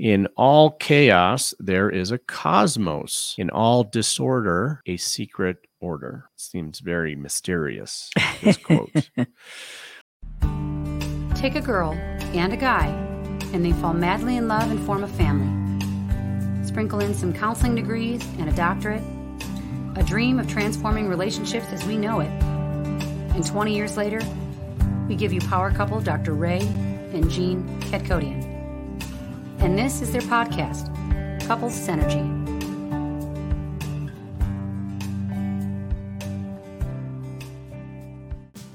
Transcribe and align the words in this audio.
In 0.00 0.26
all 0.34 0.70
chaos, 0.70 1.52
there 1.58 1.90
is 1.90 2.10
a 2.10 2.16
cosmos. 2.16 3.34
In 3.36 3.50
all 3.50 3.84
disorder, 3.84 4.80
a 4.86 4.96
secret 4.96 5.58
order. 5.78 6.30
Seems 6.36 6.80
very 6.80 7.14
mysterious, 7.14 8.08
this 8.40 8.56
quote. 8.56 8.90
Take 11.34 11.54
a 11.54 11.60
girl 11.60 11.92
and 12.32 12.54
a 12.54 12.56
guy, 12.56 12.86
and 13.52 13.62
they 13.62 13.72
fall 13.72 13.92
madly 13.92 14.38
in 14.38 14.48
love 14.48 14.70
and 14.70 14.80
form 14.86 15.04
a 15.04 15.08
family. 15.08 16.66
Sprinkle 16.66 17.00
in 17.00 17.12
some 17.12 17.34
counseling 17.34 17.74
degrees 17.74 18.26
and 18.38 18.48
a 18.48 18.52
doctorate, 18.52 19.02
a 19.96 20.02
dream 20.02 20.38
of 20.38 20.48
transforming 20.48 21.08
relationships 21.08 21.66
as 21.72 21.84
we 21.84 21.98
know 21.98 22.20
it. 22.20 22.30
And 23.34 23.46
20 23.46 23.76
years 23.76 23.98
later, 23.98 24.22
we 25.08 25.14
give 25.14 25.30
you 25.30 25.42
power 25.42 25.70
couple 25.70 26.00
Dr. 26.00 26.32
Ray 26.32 26.60
and 27.12 27.30
Jean 27.30 27.68
Ketkodian. 27.80 28.49
And 29.60 29.78
this 29.78 30.00
is 30.00 30.10
their 30.10 30.22
podcast, 30.22 30.88
Couples 31.46 31.78
Synergy. 31.78 32.24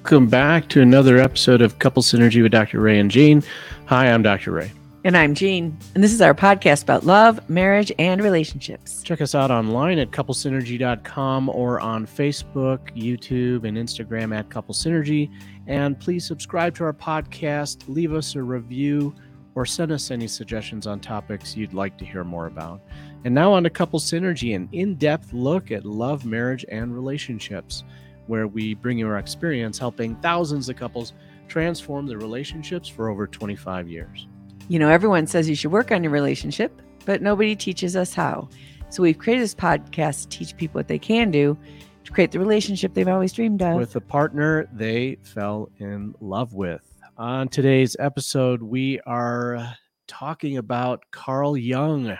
Welcome 0.03 0.27
back 0.27 0.69
to 0.69 0.81
another 0.81 1.17
episode 1.17 1.63
of 1.63 1.79
Couple 1.79 2.03
Synergy 2.03 2.43
with 2.43 2.51
Dr. 2.51 2.79
Ray 2.79 2.99
and 2.99 3.09
Jean. 3.09 3.41
Hi, 3.87 4.11
I'm 4.11 4.21
Dr. 4.21 4.51
Ray. 4.51 4.71
And 5.03 5.17
I'm 5.17 5.33
Jean. 5.33 5.75
And 5.95 6.03
this 6.03 6.13
is 6.13 6.21
our 6.21 6.35
podcast 6.35 6.83
about 6.83 7.03
love, 7.03 7.49
marriage, 7.49 7.91
and 7.97 8.21
relationships. 8.21 9.01
Check 9.01 9.21
us 9.21 9.33
out 9.33 9.49
online 9.49 9.97
at 9.97 10.11
couplesynergy.com 10.11 11.49
or 11.49 11.79
on 11.79 12.05
Facebook, 12.05 12.95
YouTube, 12.95 13.67
and 13.67 13.75
Instagram 13.75 14.37
at 14.37 14.51
Couple 14.51 14.75
Synergy. 14.75 15.31
And 15.65 15.99
please 15.99 16.27
subscribe 16.27 16.75
to 16.75 16.83
our 16.83 16.93
podcast, 16.93 17.83
leave 17.87 18.13
us 18.13 18.35
a 18.35 18.43
review, 18.43 19.15
or 19.55 19.65
send 19.65 19.91
us 19.91 20.11
any 20.11 20.27
suggestions 20.27 20.85
on 20.85 20.99
topics 20.99 21.55
you'd 21.55 21.73
like 21.73 21.97
to 21.97 22.05
hear 22.05 22.23
more 22.23 22.47
about. 22.47 22.81
And 23.23 23.33
now 23.33 23.53
on 23.53 23.63
to 23.63 23.69
Couple 23.69 23.99
Synergy, 23.99 24.55
an 24.55 24.69
in 24.71 24.95
depth 24.95 25.33
look 25.33 25.71
at 25.71 25.85
love, 25.85 26.25
marriage, 26.25 26.65
and 26.69 26.93
relationships, 26.93 27.83
where 28.27 28.47
we 28.47 28.73
bring 28.73 28.99
you 28.99 29.07
our 29.07 29.17
experience 29.17 29.79
helping 29.79 30.15
thousands 30.17 30.69
of 30.69 30.75
couples 30.75 31.13
transform 31.47 32.05
their 32.05 32.17
relationships 32.17 32.87
for 32.87 33.09
over 33.09 33.27
25 33.27 33.87
years. 33.87 34.27
You 34.67 34.79
know, 34.79 34.89
everyone 34.89 35.27
says 35.27 35.47
you 35.47 35.55
should 35.55 35.71
work 35.71 35.91
on 35.91 36.03
your 36.03 36.11
relationship, 36.11 36.81
but 37.05 37.21
nobody 37.21 37.55
teaches 37.55 37.95
us 37.95 38.13
how. 38.13 38.49
So 38.89 39.03
we've 39.03 39.17
created 39.17 39.43
this 39.43 39.55
podcast 39.55 40.23
to 40.23 40.29
teach 40.29 40.57
people 40.57 40.79
what 40.79 40.87
they 40.87 40.99
can 40.99 41.31
do 41.31 41.57
to 42.03 42.11
create 42.11 42.31
the 42.31 42.39
relationship 42.39 42.93
they've 42.93 43.07
always 43.07 43.33
dreamed 43.33 43.61
of. 43.61 43.75
With 43.75 43.95
a 43.95 44.01
partner 44.01 44.67
they 44.71 45.17
fell 45.23 45.69
in 45.79 46.15
love 46.19 46.53
with. 46.53 46.81
On 47.17 47.47
today's 47.47 47.95
episode, 47.99 48.61
we 48.61 48.99
are 49.05 49.75
talking 50.07 50.57
about 50.57 51.03
Carl 51.11 51.55
Jung. 51.55 52.17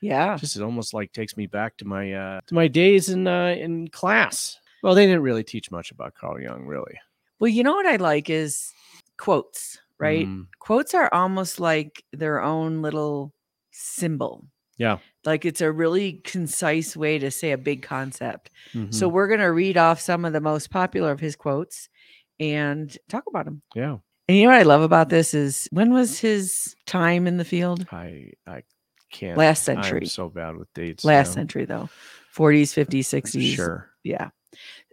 yeah. 0.00 0.36
Just 0.38 0.56
it 0.56 0.62
almost 0.62 0.94
like 0.94 1.12
takes 1.12 1.36
me 1.36 1.46
back 1.46 1.76
to 1.78 1.84
my 1.84 2.12
uh, 2.12 2.40
to 2.46 2.54
my 2.54 2.66
days 2.68 3.10
in 3.10 3.26
uh, 3.26 3.48
in 3.58 3.88
class. 3.88 4.58
Well, 4.82 4.94
they 4.94 5.04
didn't 5.06 5.22
really 5.22 5.44
teach 5.44 5.70
much 5.70 5.90
about 5.90 6.14
Carl 6.14 6.40
Jung, 6.40 6.64
really. 6.64 6.98
Well, 7.38 7.48
you 7.48 7.62
know 7.62 7.74
what 7.74 7.86
I 7.86 7.96
like 7.96 8.30
is 8.30 8.72
quotes, 9.18 9.78
right? 9.98 10.26
Mm, 10.26 10.46
Quotes 10.58 10.94
are 10.94 11.12
almost 11.12 11.60
like 11.60 12.02
their 12.12 12.40
own 12.42 12.80
little 12.82 13.32
symbol. 13.72 14.46
yeah. 14.78 14.98
Like 15.26 15.44
it's 15.44 15.60
a 15.60 15.70
really 15.70 16.14
concise 16.24 16.96
way 16.96 17.18
to 17.18 17.30
say 17.30 17.52
a 17.52 17.58
big 17.58 17.82
concept. 17.82 18.48
So 18.88 19.08
mhm, 19.08 19.12
we're 19.12 19.28
going 19.28 19.40
to 19.40 19.52
read 19.52 19.76
off 19.76 20.00
some 20.00 20.24
of 20.24 20.32
the 20.32 20.40
most 20.40 20.70
popular 20.70 21.10
of 21.12 21.20
his 21.20 21.36
quotes 21.36 21.90
and 22.38 22.96
talk 23.10 23.24
about 23.28 23.44
them. 23.44 23.60
yeah, 23.74 23.98
And 24.30 24.38
you 24.38 24.44
know 24.44 24.50
what 24.50 24.60
I 24.60 24.62
love 24.62 24.82
about 24.82 25.08
this 25.08 25.34
is 25.34 25.66
when 25.72 25.92
was 25.92 26.20
his 26.20 26.76
time 26.86 27.26
in 27.26 27.36
the 27.36 27.44
field? 27.44 27.84
I 27.90 28.30
I 28.46 28.62
can't. 29.10 29.36
Last 29.36 29.64
century. 29.64 30.02
I'm 30.02 30.06
so 30.06 30.28
bad 30.28 30.54
with 30.54 30.72
dates. 30.72 31.04
Last 31.04 31.30
now. 31.30 31.34
century 31.34 31.64
though. 31.64 31.88
40s, 32.36 32.72
50s, 32.72 33.22
60s. 33.22 33.56
Sure. 33.56 33.90
Yeah. 34.04 34.28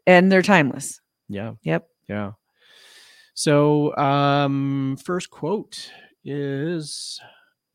And 0.08 0.32
they're 0.32 0.42
timeless. 0.42 1.02
Yeah. 1.30 1.54
Yep. 1.62 1.88
Yeah. 2.10 2.32
So, 3.36 3.96
um, 3.98 4.98
first 5.06 5.30
quote 5.30 5.92
is 6.26 7.22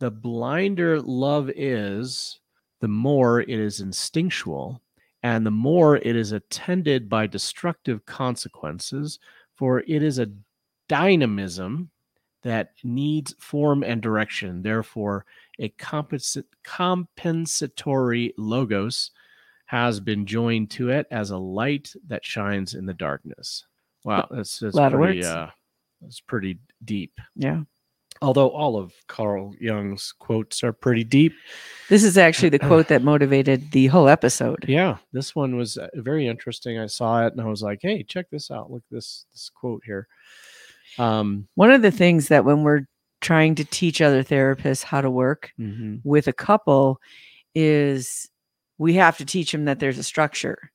the 0.01 0.11
blinder 0.11 1.01
love 1.01 1.49
is, 1.55 2.41
the 2.81 2.89
more 2.89 3.41
it 3.41 3.49
is 3.49 3.79
instinctual, 3.79 4.83
and 5.23 5.47
the 5.47 5.53
more 5.53 5.99
it 5.99 6.17
is 6.17 6.33
attended 6.33 7.09
by 7.09 7.29
destructive 7.29 8.05
consequences, 8.05 9.21
for 9.55 9.79
it 9.87 10.03
is 10.03 10.19
a 10.19 10.27
dynamism 10.89 11.91
that 12.43 12.73
needs 12.83 13.35
form 13.39 13.83
and 13.83 14.03
direction. 14.03 14.63
Therefore, 14.63 15.25
a 15.59 15.69
compensa- 15.71 16.45
compensatory 16.65 18.35
logos 18.37 19.11
has 19.67 20.01
been 20.01 20.27
joined 20.27 20.71
to 20.71 20.91
it 20.91 21.07
as 21.11 21.31
a 21.31 21.39
light 21.39 21.93
that 22.09 22.25
shines 22.25 22.75
in 22.75 22.85
the 22.85 22.95
darkness. 22.95 23.65
Wow, 24.05 24.27
that's, 24.31 24.59
that's 24.59 24.77
pretty. 24.77 24.97
words. 24.97 25.27
Uh, 25.27 25.51
that's 26.01 26.21
pretty 26.21 26.59
deep. 26.85 27.13
Yeah. 27.37 27.61
Although 28.21 28.51
all 28.51 28.77
of 28.77 28.93
Carl 29.09 29.53
Jung's 29.61 30.13
quotes 30.19 30.63
are 30.63 30.73
pretty 30.73 31.03
deep. 31.03 31.33
This 31.89 32.05
is 32.05 32.19
actually 32.19 32.51
the 32.51 32.59
quote 32.59 32.89
that 32.89 33.03
motivated 33.03 33.73
the 33.73 33.87
whole 33.89 34.09
episode. 34.09 34.65
Yeah, 34.69 34.99
this 35.13 35.35
one 35.35 35.57
was 35.57 35.77
uh, 35.77 35.89
very 35.95 36.29
interesting. 36.29 36.79
I 36.79 36.87
saw 36.87 37.27
it 37.27 37.33
and 37.33 37.41
I 37.41 37.47
was 37.47 37.63
like, 37.63 37.81
"Hey, 37.83 38.05
check 38.05 38.27
this 38.31 38.51
out! 38.51 38.71
Look 38.71 38.85
this 38.91 39.27
this 39.33 39.51
quote 39.53 39.83
here." 39.85 40.07
Um, 40.99 41.49
One 41.55 41.71
of 41.73 41.83
the 41.83 41.91
things 41.91 42.29
that 42.29 42.45
when 42.45 42.63
we're 42.63 42.83
trying 43.21 43.55
to 43.55 43.65
teach 43.65 44.01
other 44.01 44.25
therapists 44.25 44.83
how 44.83 45.01
to 45.01 45.11
work 45.11 45.53
mhm, 45.59 46.01
with 46.05 46.27
a 46.27 46.33
couple 46.33 47.01
is 47.55 48.29
we 48.79 48.95
have 48.95 49.17
to 49.19 49.25
teach 49.25 49.53
them 49.53 49.67
that 49.67 49.79
there's 49.79 49.99
a 49.99 50.03
structure. 50.03 50.71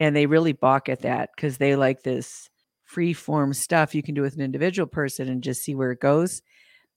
And 0.00 0.14
they 0.14 0.26
really 0.26 0.52
balk 0.52 0.88
at 0.88 1.02
that 1.02 1.30
because 1.34 1.58
they 1.58 1.74
like 1.74 2.02
this 2.04 2.48
free 2.84 3.12
form 3.12 3.52
stuff 3.52 3.94
you 3.96 4.02
can 4.02 4.14
do 4.14 4.22
with 4.22 4.34
an 4.34 4.40
individual 4.42 4.86
person 4.86 5.28
and 5.28 5.42
just 5.42 5.62
see 5.62 5.74
where 5.74 5.90
it 5.90 6.00
goes. 6.00 6.40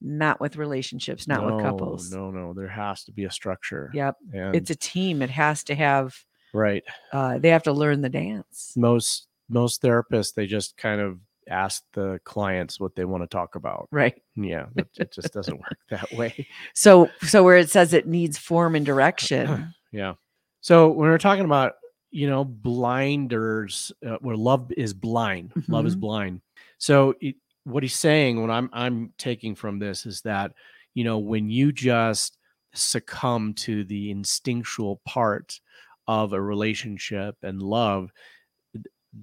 Not 0.04 0.40
with 0.40 0.56
relationships, 0.56 1.28
not 1.28 1.46
with 1.46 1.64
couples. 1.64 2.12
No, 2.12 2.32
no, 2.32 2.54
there 2.54 2.68
has 2.68 3.04
to 3.06 3.12
be 3.12 3.26
a 3.26 3.32
structure. 3.32 3.92
Yep. 3.94 4.18
and, 4.34 4.56
It's 4.56 4.70
a 4.70 4.76
team. 4.76 5.22
It 5.22 5.30
has 5.32 5.64
to 5.66 5.76
have 5.76 6.16
right. 6.54 6.84
uh 7.12 7.38
they 7.40 7.50
have 7.50 7.64
to 7.64 7.74
learn 7.74 8.02
the 8.02 8.10
dance. 8.10 8.74
Most 8.76 9.28
most 9.50 9.82
therapists 9.82 10.34
they 10.34 10.46
just 10.48 10.78
kind 10.78 11.02
of 11.02 11.20
ask 11.52 11.84
the 11.94 12.20
clients 12.24 12.80
what 12.80 12.96
they 12.96 13.06
want 13.06 13.24
to 13.24 13.28
talk 13.28 13.56
about. 13.56 13.88
Right. 13.92 14.16
Yeah, 14.36 14.68
it, 14.78 14.88
it 14.98 15.12
just 15.12 15.34
doesn't 15.34 15.58
work 15.60 15.78
that 15.90 16.12
way. 16.14 16.48
So 16.74 17.10
so 17.24 17.44
where 17.44 17.58
it 17.58 17.70
says 17.70 17.94
it 17.94 18.08
needs 18.08 18.38
form 18.38 18.76
and 18.76 18.86
direction. 18.86 19.74
Yeah. 19.92 20.14
So 20.62 20.88
when 20.88 21.10
we're 21.10 21.18
talking 21.18 21.44
about, 21.44 21.74
you 22.12 22.30
know, 22.30 22.46
blinders, 22.46 23.92
uh, 24.08 24.18
where 24.22 24.38
love 24.38 24.72
is 24.78 24.94
blind, 24.94 25.52
love 25.68 25.86
is 25.86 25.96
Mhm. 25.96 26.00
blind. 26.00 26.42
So 26.78 27.14
it, 27.20 27.36
what 27.66 27.84
he's 27.84 27.96
saying, 28.00 28.40
what 28.42 28.50
I'm 28.50 28.70
I'm 28.74 29.14
taking 29.18 29.54
from 29.56 29.80
this 29.80 30.06
is 30.06 30.22
that, 30.22 30.54
you 30.94 31.04
know, 31.04 31.20
when 31.20 31.50
you 31.50 31.72
just 31.74 32.38
succumb 32.74 33.54
to 33.54 33.84
the 33.84 34.12
instinctual 34.12 35.02
part 35.06 35.60
of 36.08 36.32
a 36.34 36.42
relationship 36.42 37.36
and 37.44 37.62
love, 37.62 38.12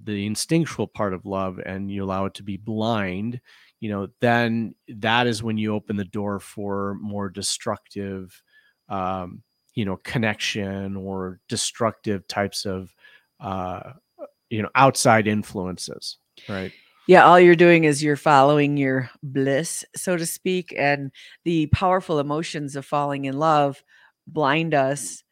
the 0.04 0.26
instinctual 0.26 0.87
part 0.87 1.15
of 1.15 1.26
love, 1.26 1.59
and 1.65 1.91
you 1.91 2.04
allow 2.04 2.26
it 2.26 2.34
to 2.34 2.43
be 2.43 2.56
blind, 2.56 3.41
you 3.81 3.91
know, 3.91 4.09
then 4.21 4.75
that 4.88 5.26
is 5.26 5.43
when 5.43 5.59
you 5.59 5.75
open 5.75 5.97
the 5.97 6.04
door 6.04 6.41
for 6.41 6.97
more 7.00 7.28
destructive 7.28 8.43
um, 8.88 9.43
you 9.75 9.84
know 9.84 9.97
connection 9.99 10.97
or 10.97 11.38
destructive 11.49 12.26
types 12.26 12.65
of 12.65 12.93
uh 13.38 13.93
you 14.50 14.60
know 14.60 14.71
outside 14.75 15.28
influences 15.28 16.16
right? 16.49 16.72
Yeah, 17.06 17.25
all 17.25 17.41
you're 17.41 17.56
doing 17.56 17.84
is 17.84 18.03
you're 18.03 18.16
following 18.16 18.76
your 18.76 19.10
bliss, 19.22 19.84
so 19.97 20.16
to 20.16 20.26
speak, 20.26 20.75
and 20.76 21.10
the 21.44 21.66
powerful 21.69 22.19
emotions 22.19 22.76
of 22.76 22.84
falling 22.84 23.25
in 23.25 23.38
love 23.38 23.82
blind 24.26 24.75
us 24.75 25.25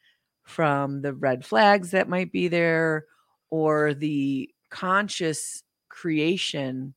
from 0.43 1.01
the 1.01 1.13
red 1.13 1.45
flags 1.45 1.91
that 1.91 2.09
might 2.09 2.31
be 2.31 2.47
there 2.47 3.05
or 3.49 3.93
the 3.93 4.49
conscious 4.69 5.63
creation 5.89 6.93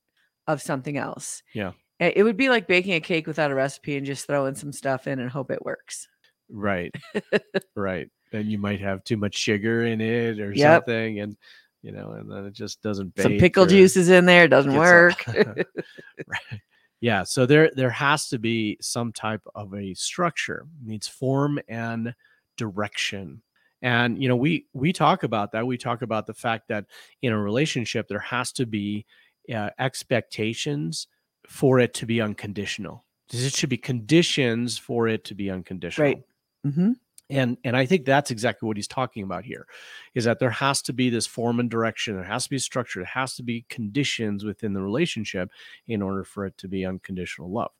of 0.46 0.60
something 0.62 0.96
else. 0.96 1.42
Yeah. 1.54 1.72
It 1.98 2.24
would 2.24 2.36
be 2.38 2.48
like 2.48 2.66
baking 2.66 2.94
a 2.94 3.00
cake 3.00 3.26
without 3.26 3.50
a 3.50 3.54
recipe 3.54 3.96
and 3.96 4.06
just 4.06 4.26
throwing 4.26 4.54
some 4.54 4.72
stuff 4.72 5.06
in 5.06 5.20
and 5.20 5.30
hope 5.30 5.50
it 5.50 5.64
works. 5.64 6.08
right 6.52 6.92
right 7.76 8.08
and 8.32 8.50
you 8.50 8.58
might 8.58 8.80
have 8.80 9.04
too 9.04 9.16
much 9.16 9.36
sugar 9.36 9.84
in 9.86 10.00
it 10.00 10.40
or 10.40 10.52
Yep. 10.52 10.82
something 10.82 11.20
and 11.20 11.36
you 11.82 11.92
know 11.92 12.10
and 12.12 12.28
then 12.30 12.46
it 12.46 12.52
just 12.54 12.82
doesn't 12.82 13.14
bake. 13.14 13.22
Some 13.22 13.38
pickle 13.38 13.66
juice 13.66 13.96
is 13.96 14.08
in 14.08 14.24
there, 14.26 14.44
It 14.44 14.48
doesn't 14.48 14.74
work. 14.74 15.24
right 16.26 16.60
yeah 17.00 17.22
so 17.22 17.46
there 17.46 17.70
there 17.76 17.90
has 17.90 18.28
to 18.28 18.38
be 18.38 18.76
some 18.80 19.12
type 19.12 19.42
of 19.54 19.72
a 19.74 19.94
structure 19.94 20.66
It 20.82 20.88
needs 20.88 21.06
form 21.06 21.60
and 21.68 22.14
direction 22.56 23.42
and 23.82 24.22
you 24.22 24.28
know 24.28 24.36
we 24.36 24.66
we 24.72 24.92
talk 24.92 25.22
about 25.22 25.52
that. 25.52 25.66
We 25.66 25.78
talk 25.78 26.02
about 26.02 26.26
the 26.26 26.34
fact 26.34 26.68
that 26.68 26.86
in 27.22 27.32
a 27.32 27.38
relationship 27.40 28.08
there 28.08 28.18
has 28.18 28.52
to 28.52 28.66
be 28.66 29.06
uh, 29.54 29.70
expectations 29.78 31.06
for 31.46 31.80
it 31.80 31.94
to 31.94 32.06
be 32.06 32.20
unconditional. 32.20 33.04
It 33.32 33.54
should 33.54 33.70
be 33.70 33.78
conditions 33.78 34.78
for 34.78 35.08
it 35.08 35.24
to 35.24 35.34
be 35.34 35.50
unconditional. 35.50 36.24
hmm 36.64 36.92
and 37.30 37.56
and 37.64 37.76
i 37.76 37.86
think 37.86 38.04
that's 38.04 38.30
exactly 38.30 38.66
what 38.66 38.76
he's 38.76 38.88
talking 38.88 39.22
about 39.22 39.44
here 39.44 39.66
is 40.14 40.24
that 40.24 40.40
there 40.40 40.50
has 40.50 40.82
to 40.82 40.92
be 40.92 41.08
this 41.08 41.26
form 41.26 41.60
and 41.60 41.70
direction. 41.70 42.16
There 42.16 42.24
has 42.24 42.44
to 42.44 42.50
be 42.50 42.58
structure. 42.58 42.98
There 43.00 43.06
has 43.06 43.36
to 43.36 43.42
be 43.42 43.64
conditions 43.68 44.44
within 44.44 44.72
the 44.72 44.82
relationship 44.82 45.50
in 45.86 46.02
order 46.02 46.24
for 46.24 46.44
it 46.44 46.58
to 46.58 46.68
be 46.68 46.84
unconditional 46.84 47.50
love 47.50 47.70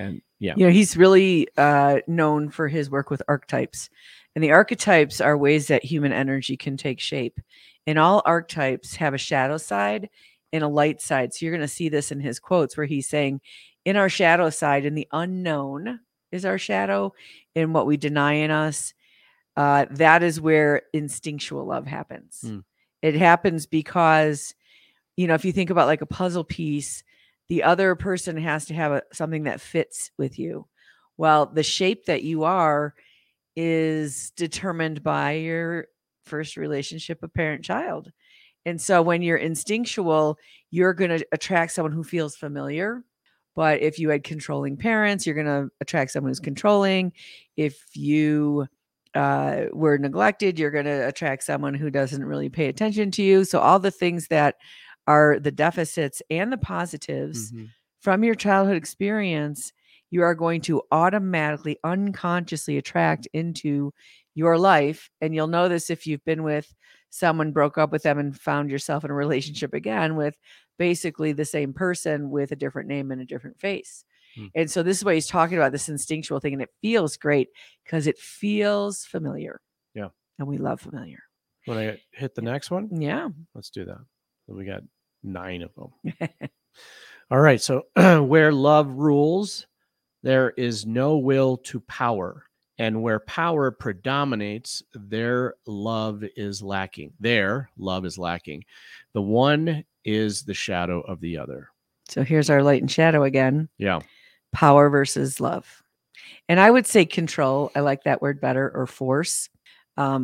and 0.00 0.22
yeah 0.38 0.54
You 0.56 0.66
know, 0.66 0.72
he's 0.72 0.96
really 0.96 1.48
uh, 1.56 2.00
known 2.06 2.50
for 2.50 2.68
his 2.68 2.90
work 2.90 3.10
with 3.10 3.22
archetypes. 3.28 3.90
And 4.34 4.44
the 4.44 4.52
archetypes 4.52 5.20
are 5.20 5.36
ways 5.36 5.66
that 5.66 5.84
human 5.84 6.12
energy 6.12 6.56
can 6.56 6.76
take 6.76 7.00
shape. 7.00 7.40
And 7.86 7.98
all 7.98 8.22
archetypes 8.24 8.96
have 8.96 9.14
a 9.14 9.18
shadow 9.18 9.56
side 9.58 10.08
and 10.52 10.62
a 10.62 10.68
light 10.68 11.00
side. 11.00 11.32
So 11.32 11.44
you're 11.44 11.54
going 11.54 11.68
to 11.68 11.68
see 11.68 11.88
this 11.88 12.12
in 12.12 12.20
his 12.20 12.38
quotes 12.38 12.76
where 12.76 12.86
he's 12.86 13.08
saying, 13.08 13.40
in 13.84 13.96
our 13.96 14.08
shadow 14.08 14.50
side, 14.50 14.84
in 14.84 14.94
the 14.94 15.08
unknown 15.12 16.00
is 16.30 16.44
our 16.44 16.58
shadow, 16.58 17.12
in 17.54 17.72
what 17.72 17.86
we 17.86 17.96
deny 17.96 18.34
in 18.34 18.50
us, 18.50 18.94
uh, 19.56 19.86
that 19.90 20.22
is 20.22 20.40
where 20.40 20.82
instinctual 20.92 21.66
love 21.66 21.86
happens. 21.86 22.42
Mm. 22.44 22.62
It 23.02 23.14
happens 23.14 23.66
because, 23.66 24.54
you 25.16 25.26
know, 25.26 25.34
if 25.34 25.44
you 25.44 25.52
think 25.52 25.70
about 25.70 25.88
like 25.88 26.02
a 26.02 26.06
puzzle 26.06 26.44
piece, 26.44 27.02
the 27.50 27.64
other 27.64 27.96
person 27.96 28.36
has 28.36 28.66
to 28.66 28.74
have 28.74 28.92
a, 28.92 29.02
something 29.12 29.42
that 29.42 29.60
fits 29.60 30.12
with 30.16 30.38
you. 30.38 30.66
Well, 31.16 31.46
the 31.46 31.64
shape 31.64 32.06
that 32.06 32.22
you 32.22 32.44
are 32.44 32.94
is 33.56 34.30
determined 34.36 35.02
by 35.02 35.32
your 35.32 35.88
first 36.24 36.56
relationship 36.56 37.24
of 37.24 37.34
parent 37.34 37.64
child. 37.64 38.12
And 38.64 38.80
so 38.80 39.02
when 39.02 39.20
you're 39.20 39.36
instinctual, 39.36 40.38
you're 40.70 40.94
going 40.94 41.10
to 41.10 41.26
attract 41.32 41.72
someone 41.72 41.92
who 41.92 42.04
feels 42.04 42.36
familiar. 42.36 43.02
But 43.56 43.80
if 43.80 43.98
you 43.98 44.10
had 44.10 44.22
controlling 44.22 44.76
parents, 44.76 45.26
you're 45.26 45.34
going 45.34 45.46
to 45.46 45.70
attract 45.80 46.12
someone 46.12 46.30
who's 46.30 46.38
controlling. 46.38 47.12
If 47.56 47.96
you 47.96 48.68
uh, 49.16 49.62
were 49.72 49.98
neglected, 49.98 50.56
you're 50.56 50.70
going 50.70 50.84
to 50.84 51.08
attract 51.08 51.42
someone 51.42 51.74
who 51.74 51.90
doesn't 51.90 52.24
really 52.24 52.48
pay 52.48 52.68
attention 52.68 53.10
to 53.12 53.24
you. 53.24 53.44
So, 53.44 53.58
all 53.58 53.80
the 53.80 53.90
things 53.90 54.28
that 54.28 54.54
are 55.06 55.38
the 55.38 55.50
deficits 55.50 56.22
and 56.30 56.52
the 56.52 56.58
positives 56.58 57.52
Mhm. 57.52 57.68
from 58.00 58.24
your 58.24 58.34
childhood 58.34 58.76
experience, 58.76 59.72
you 60.10 60.22
are 60.22 60.34
going 60.34 60.60
to 60.62 60.82
automatically, 60.90 61.78
unconsciously 61.84 62.76
attract 62.78 63.26
into 63.32 63.92
your 64.34 64.58
life. 64.58 65.10
And 65.20 65.34
you'll 65.34 65.46
know 65.48 65.68
this 65.68 65.90
if 65.90 66.06
you've 66.06 66.24
been 66.24 66.42
with 66.42 66.74
someone, 67.10 67.52
broke 67.52 67.76
up 67.78 67.90
with 67.92 68.02
them, 68.04 68.18
and 68.18 68.38
found 68.38 68.70
yourself 68.70 69.04
in 69.04 69.10
a 69.10 69.14
relationship 69.14 69.74
again 69.74 70.16
with 70.16 70.34
basically 70.78 71.32
the 71.32 71.44
same 71.44 71.72
person 71.72 72.30
with 72.30 72.52
a 72.52 72.56
different 72.56 72.88
name 72.88 73.10
and 73.10 73.20
a 73.20 73.24
different 73.24 73.58
face. 73.60 74.04
Hmm. 74.36 74.46
And 74.54 74.70
so, 74.70 74.82
this 74.84 74.98
is 74.98 75.04
what 75.04 75.14
he's 75.14 75.26
talking 75.26 75.56
about 75.58 75.72
this 75.72 75.88
instinctual 75.88 76.38
thing. 76.40 76.52
And 76.54 76.62
it 76.62 76.70
feels 76.80 77.16
great 77.16 77.48
because 77.84 78.06
it 78.06 78.16
feels 78.18 79.04
familiar. 79.04 79.60
Yeah. 79.94 80.08
And 80.38 80.46
we 80.48 80.56
love 80.58 80.80
familiar. 80.80 81.18
when 81.66 81.76
i 81.76 82.00
hit 82.12 82.34
the 82.34 82.40
next 82.42 82.70
one 82.70 82.88
Yeah. 83.02 83.28
let's 83.54 83.68
do 83.70 83.84
that 83.84 83.98
we 84.50 84.64
got 84.64 84.82
nine 85.22 85.62
of 85.62 85.70
them 85.74 86.18
all 87.30 87.40
right 87.40 87.60
so 87.60 87.82
where 88.24 88.52
love 88.52 88.88
rules 88.88 89.66
there 90.22 90.50
is 90.50 90.84
no 90.86 91.16
will 91.16 91.56
to 91.56 91.80
power 91.80 92.44
and 92.78 93.02
where 93.02 93.20
power 93.20 93.70
predominates 93.70 94.82
their 94.94 95.54
love 95.66 96.24
is 96.36 96.62
lacking 96.62 97.12
there 97.20 97.70
love 97.78 98.04
is 98.04 98.18
lacking 98.18 98.64
the 99.12 99.22
one 99.22 99.84
is 100.04 100.42
the 100.42 100.54
shadow 100.54 101.00
of 101.02 101.20
the 101.20 101.36
other 101.36 101.68
So, 102.08 102.22
here's 102.24 102.48
our 102.50 102.62
light 102.62 102.80
and 102.82 102.90
shadow 102.90 103.24
again. 103.24 103.68
yeah 103.78 104.00
power 104.52 104.88
versus 104.90 105.38
love. 105.38 105.82
And 106.48 106.58
I 106.58 106.70
would 106.70 106.84
say 106.86 107.04
control. 107.04 107.70
I 107.76 107.80
like 107.80 108.02
that 108.02 108.20
word 108.20 108.40
better 108.40 108.68
or 108.74 108.88
force. 108.88 109.48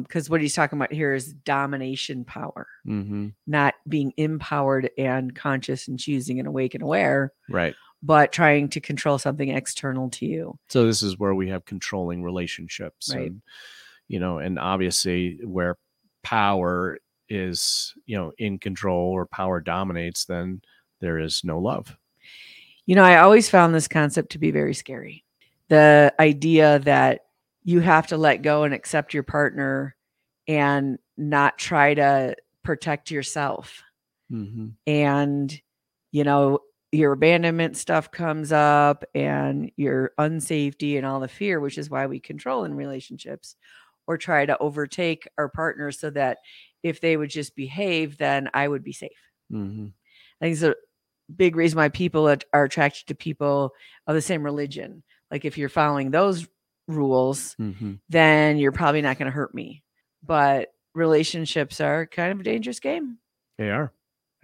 Because 0.03 0.31
what 0.31 0.41
he's 0.41 0.55
talking 0.55 0.79
about 0.79 0.93
here 0.93 1.13
is 1.15 1.33
domination 1.33 2.25
power, 2.25 2.67
mm-hmm. 2.87 3.29
not 3.47 3.75
being 3.89 4.13
empowered 4.17 4.91
and 4.97 5.35
conscious 5.35 5.89
and 5.89 5.99
choosing 5.99 6.39
and 6.39 6.49
awake 6.49 6.75
and 6.75 6.83
aware, 6.83 7.33
right 7.49 7.75
but 8.03 8.31
trying 8.31 8.69
to 8.69 8.79
control 8.81 9.19
something 9.19 9.49
external 9.49 10.11
to 10.11 10.27
you. 10.27 10.57
so 10.69 10.87
this 10.87 11.03
is 11.03 11.19
where 11.19 11.35
we 11.35 11.49
have 11.49 11.65
controlling 11.65 12.23
relationships 12.23 13.13
Right. 13.13 13.29
and 13.29 13.41
you 14.07 14.21
know 14.21 14.39
and 14.39 14.59
obviously 14.59 15.39
where 15.43 15.77
power 16.23 16.99
is 17.31 17.95
you 18.05 18.17
know 18.17 18.33
in 18.39 18.59
control 18.59 19.11
or 19.13 19.25
power 19.27 19.61
dominates 19.61 20.27
then 20.27 20.61
there 21.01 21.19
is 21.19 21.43
no 21.43 21.59
love 21.59 21.97
You 22.85 22.95
know, 22.95 23.03
I 23.03 23.17
always 23.19 23.49
found 23.51 23.75
this 23.75 23.89
concept 23.89 24.31
to 24.33 24.39
be 24.39 24.51
very 24.53 24.75
scary. 24.75 25.25
The 25.69 26.15
idea 26.21 26.79
that 26.81 27.23
you 27.67 27.81
have 27.81 28.07
to 28.07 28.17
let 28.17 28.43
go 28.43 28.63
and 28.63 28.73
accept 28.73 29.13
your 29.13 29.25
partner 29.25 29.97
and 30.47 30.99
not 31.19 31.59
try 31.59 31.93
to 31.95 32.37
protect 32.63 33.11
yourself. 33.11 33.83
mm-hmm. 34.33 34.69
and 34.87 35.61
you 36.13 36.25
know 36.25 36.61
your 36.93 37.13
abandonment 37.13 37.77
stuff 37.77 38.11
comes 38.11 38.53
up 38.53 39.05
and 39.15 39.71
your 39.77 40.13
unsafety 40.19 40.97
and 40.97 41.05
all 41.05 41.21
the 41.21 41.29
fear 41.29 41.61
which 41.61 41.77
is 41.79 41.91
why 41.91 42.07
we 42.07 42.21
control 42.21 42.65
in 42.65 42.75
relationships 42.75 43.57
or 44.07 44.17
try 44.17 44.47
to 44.47 44.57
overtake 44.59 45.29
our 45.37 45.49
partners 45.49 45.99
so 45.99 46.09
that 46.11 46.39
if 46.85 47.01
they 47.01 47.17
would 47.17 47.29
just 47.31 47.55
behave 47.57 48.17
then 48.19 48.49
i 48.55 48.67
would 48.67 48.85
be 48.85 48.93
safe 48.93 49.11
Mm-hmm. 49.53 49.87
i 50.41 50.45
think 50.45 50.53
it's 50.55 50.63
a 50.63 50.75
big 51.35 51.55
reason 51.57 51.77
why 51.77 51.89
people 51.89 52.29
are 52.29 52.65
attracted 52.65 53.07
to 53.09 53.15
people 53.15 53.73
of 54.07 54.15
the 54.15 54.23
same 54.23 54.43
religion 54.45 55.03
like 55.31 55.45
if 55.45 55.59
you're 55.59 55.69
following 55.69 56.11
those 56.11 56.47
rules 56.89 57.55
Mm-hmm. 57.61 57.95
then 58.09 58.59
you're 58.59 58.73
probably 58.73 59.03
not 59.03 59.19
going 59.19 59.27
to 59.27 59.33
hurt 59.35 59.55
me. 59.55 59.83
But 60.23 60.73
relationships 60.95 61.81
are 61.81 62.07
kind 62.07 62.33
of 62.33 62.41
a 62.41 62.45
dangerous 62.45 62.81
game. 62.81 63.19
They 63.59 63.71
are. 63.71 63.93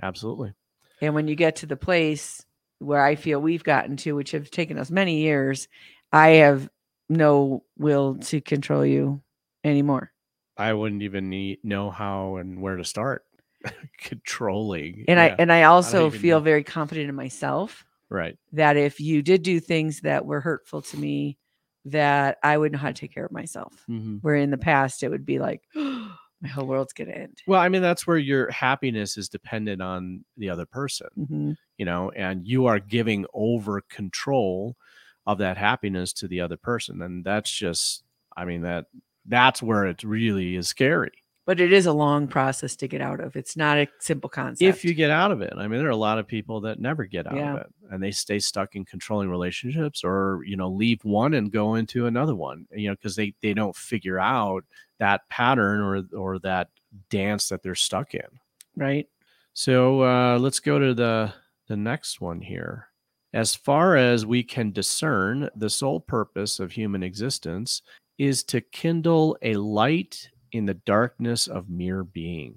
Absolutely. 0.02 0.54
And 1.00 1.14
when 1.14 1.28
you 1.28 1.34
get 1.34 1.56
to 1.56 1.66
the 1.66 1.76
place 1.76 2.44
where 2.78 3.02
I 3.04 3.16
feel 3.16 3.40
we've 3.40 3.64
gotten 3.64 3.96
to, 3.98 4.14
which 4.14 4.32
have 4.32 4.50
taken 4.50 4.78
us 4.78 4.90
many 4.90 5.18
years, 5.22 5.68
I 6.12 6.28
have 6.42 6.68
no 7.08 7.64
will 7.78 8.16
to 8.16 8.40
control 8.40 8.84
you 8.86 9.22
anymore. 9.64 10.12
i 10.56 10.72
wouldn't 10.72 11.02
even 11.02 11.28
need, 11.30 11.58
know 11.64 11.90
how 11.90 12.36
and 12.36 12.60
where 12.60 12.76
to 12.76 12.84
start 12.84 13.24
controlling. 13.98 15.04
And 15.08 15.18
I 15.20 15.34
and 15.38 15.52
I 15.52 15.64
also 15.64 16.06
even 16.08 16.20
feel 16.20 16.38
know. 16.38 16.44
very 16.44 16.64
confident 16.64 17.08
in 17.08 17.14
myself 17.14 17.84
right. 18.08 18.36
that 18.52 18.76
if 18.76 19.00
you 19.00 19.22
did 19.22 19.42
do 19.42 19.60
things 19.60 20.00
that 20.00 20.26
were 20.26 20.40
hurtful 20.40 20.82
to 20.82 20.96
me, 20.96 21.38
that 21.86 22.38
I 22.42 22.56
would 22.56 22.72
know 22.72 22.78
how 22.78 22.88
to 22.88 22.94
take 22.94 23.12
care 23.14 23.24
of 23.26 23.32
myself. 23.32 23.74
mm-hmm. 23.88 24.16
Where 24.18 24.36
in 24.36 24.50
the 24.50 24.58
past 24.58 25.02
it 25.02 25.08
would 25.08 25.26
be 25.26 25.38
like, 25.38 25.62
my 25.74 26.48
whole 26.48 26.66
world's 26.66 26.92
gonna 26.92 27.12
end. 27.12 27.38
well 27.46 27.60
i 27.60 27.68
mean 27.68 27.82
that's 27.82 28.04
where 28.04 28.18
your 28.18 28.50
happiness 28.50 29.16
is 29.16 29.28
dependent 29.28 29.80
on 29.80 30.24
the 30.36 30.50
other 30.50 30.66
person 30.66 31.06
Mhm. 31.16 31.56
you 31.78 31.84
know 31.84 32.10
and 32.16 32.44
you 32.44 32.66
are 32.66 32.80
giving 32.80 33.26
over 33.32 33.80
control 33.88 34.76
of 35.24 35.38
that 35.38 35.56
happiness 35.56 36.12
to 36.14 36.26
the 36.26 36.40
other 36.40 36.56
person 36.56 37.00
and 37.00 37.24
that's 37.24 37.48
just 37.48 38.02
i 38.36 38.44
mean 38.44 38.62
that 38.62 38.86
that's 39.26 39.62
where 39.62 39.86
it 39.86 40.02
really 40.02 40.56
is 40.56 40.66
scary 40.66 41.12
But 41.44 41.60
it 41.60 41.72
is 41.72 41.86
a 41.86 41.92
long 41.92 42.28
process 42.28 42.76
to 42.76 42.86
get 42.88 43.00
out 43.00 43.18
of. 43.18 43.34
It's 43.34 43.56
not 43.56 43.76
a 43.76 43.88
simple 43.98 44.30
concept. 44.30 44.62
if 44.68 44.84
you 44.84 44.94
get 44.94 45.10
out 45.10 45.32
of 45.32 45.40
it 45.42 45.52
i 45.56 45.66
mean 45.66 45.78
there 45.80 45.88
are 45.88 45.90
a 45.90 45.96
lot 45.96 46.18
of 46.18 46.26
people 46.26 46.60
that 46.62 46.78
never 46.78 47.04
get 47.04 47.26
out 47.26 47.34
Yeah. 47.34 47.54
of 47.54 47.60
it 47.62 47.66
and 47.90 48.02
they 48.02 48.12
stay 48.12 48.38
stuck 48.38 48.76
in 48.76 48.84
controlling 48.84 49.28
relationships 49.28 50.04
or 50.04 50.40
you 50.46 50.56
know 50.56 50.68
leave 50.68 51.04
one 51.04 51.34
and 51.34 51.50
go 51.50 51.74
into 51.74 52.06
another 52.06 52.34
one 52.36 52.66
you 52.72 52.88
know 52.88 52.94
because 52.94 53.16
they 53.16 53.34
they 53.42 53.54
don't 53.54 53.74
figure 53.74 54.20
out 54.20 54.64
that 54.98 55.28
pattern 55.30 55.80
or 55.80 56.04
or 56.16 56.38
that 56.40 56.68
dance 57.10 57.48
that 57.48 57.62
they're 57.62 57.74
stuck 57.74 58.14
in 58.14 58.28
right? 58.76 59.06
So 59.54 60.02
uh, 60.02 60.38
let's 60.38 60.60
go 60.60 60.78
to 60.78 60.94
the 60.94 61.32
the 61.68 61.76
next 61.76 62.20
one 62.20 62.40
here. 62.40 62.88
As 63.34 63.54
far 63.54 63.96
as 63.96 64.24
we 64.26 64.42
can 64.42 64.72
discern, 64.72 65.48
the 65.56 65.68
sole 65.70 66.00
purpose 66.00 66.58
of 66.60 66.72
human 66.72 67.02
existence 67.02 67.82
is 68.18 68.42
to 68.44 68.60
kindle 68.60 69.36
a 69.42 69.54
light 69.54 70.30
in 70.52 70.66
the 70.66 70.74
darkness 70.74 71.46
of 71.46 71.68
mere 71.70 72.04
being. 72.04 72.56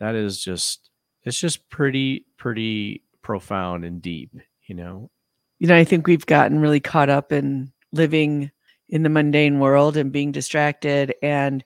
That 0.00 0.14
is 0.14 0.42
just 0.42 0.90
it's 1.22 1.38
just 1.38 1.68
pretty 1.70 2.26
pretty 2.36 3.02
profound 3.22 3.84
and 3.84 4.02
deep, 4.02 4.32
you 4.66 4.74
know. 4.74 5.10
you 5.58 5.68
know, 5.68 5.76
I 5.76 5.84
think 5.84 6.06
we've 6.06 6.26
gotten 6.26 6.58
really 6.60 6.80
caught 6.80 7.08
up 7.08 7.32
in 7.32 7.72
living 7.92 8.50
in 8.88 9.02
the 9.02 9.08
mundane 9.08 9.60
world 9.60 9.96
and 9.96 10.12
being 10.12 10.32
distracted 10.32 11.14
and 11.22 11.64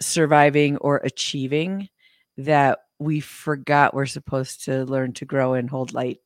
surviving 0.00 0.76
or 0.78 0.98
achieving 0.98 1.88
that 2.38 2.80
we 2.98 3.20
forgot 3.20 3.94
we're 3.94 4.06
supposed 4.06 4.64
to 4.64 4.84
learn 4.84 5.12
to 5.14 5.24
grow 5.24 5.54
and 5.54 5.68
hold 5.70 5.92
light. 5.92 6.18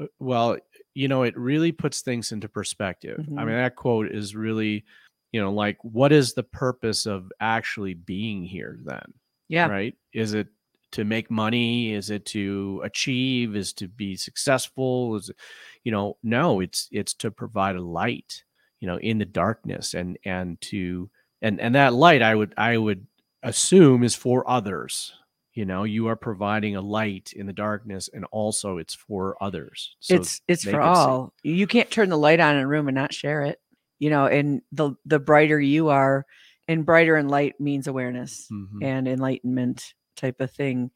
Uh, 0.00 0.06
Well, 0.18 0.58
you 0.94 1.08
know, 1.08 1.22
it 1.22 1.36
really 1.38 1.72
puts 1.72 2.02
things 2.02 2.32
into 2.32 2.48
perspective. 2.48 3.18
I 3.20 3.22
Mhm. 3.22 3.46
mean, 3.46 3.56
that 3.56 3.76
quote 3.76 4.10
is 4.10 4.36
really, 4.36 4.84
you 5.32 5.40
know, 5.40 5.52
like 5.52 5.78
what 5.82 6.12
is 6.12 6.34
the 6.34 6.42
purpose 6.42 7.06
of 7.06 7.32
actually 7.40 7.94
being 7.94 8.44
here 8.44 8.78
then? 8.84 9.12
Yeah. 9.52 9.66
right 9.66 9.94
is 10.14 10.32
it 10.32 10.48
to 10.92 11.04
make 11.04 11.30
money 11.30 11.92
is 11.92 12.08
it 12.08 12.24
to 12.26 12.80
achieve 12.84 13.54
is 13.54 13.74
to 13.74 13.86
be 13.86 14.16
successful 14.16 15.16
is 15.16 15.28
it, 15.28 15.36
you 15.84 15.92
know 15.92 16.16
no 16.22 16.60
it's 16.60 16.88
it's 16.90 17.12
to 17.14 17.30
provide 17.30 17.76
a 17.76 17.82
light 17.82 18.44
you 18.80 18.86
know 18.86 18.98
in 18.98 19.18
the 19.18 19.26
darkness 19.26 19.92
and 19.92 20.18
and 20.24 20.58
to 20.62 21.10
and 21.42 21.60
and 21.60 21.74
that 21.74 21.92
light 21.92 22.22
i 22.22 22.34
would 22.34 22.54
i 22.56 22.78
would 22.78 23.06
assume 23.42 24.04
is 24.04 24.14
for 24.14 24.48
others 24.48 25.12
you 25.52 25.66
know 25.66 25.84
you 25.84 26.06
are 26.08 26.16
providing 26.16 26.76
a 26.76 26.80
light 26.80 27.32
in 27.34 27.46
the 27.46 27.52
darkness 27.52 28.08
and 28.14 28.24
also 28.30 28.78
it's 28.78 28.94
for 28.94 29.36
others 29.42 29.96
so 30.00 30.14
it's 30.14 30.40
it's 30.48 30.64
for 30.64 30.70
see. 30.70 30.78
all. 30.78 31.32
You 31.42 31.66
can't 31.66 31.90
turn 31.90 32.08
the 32.08 32.16
light 32.16 32.40
on 32.40 32.56
in 32.56 32.62
a 32.62 32.66
room 32.66 32.88
and 32.88 32.94
not 32.94 33.12
share 33.12 33.42
it. 33.42 33.60
You 34.02 34.10
know, 34.10 34.26
and 34.26 34.62
the 34.72 34.94
the 35.06 35.20
brighter 35.20 35.60
you 35.60 35.88
are, 35.90 36.26
and 36.66 36.84
brighter 36.84 37.14
and 37.14 37.30
light 37.30 37.60
means 37.60 37.86
awareness 37.86 38.48
Mhm. 38.50 38.82
and 38.82 39.06
enlightenment 39.06 39.94
type 40.16 40.40
of 40.40 40.50
thing. 40.50 40.90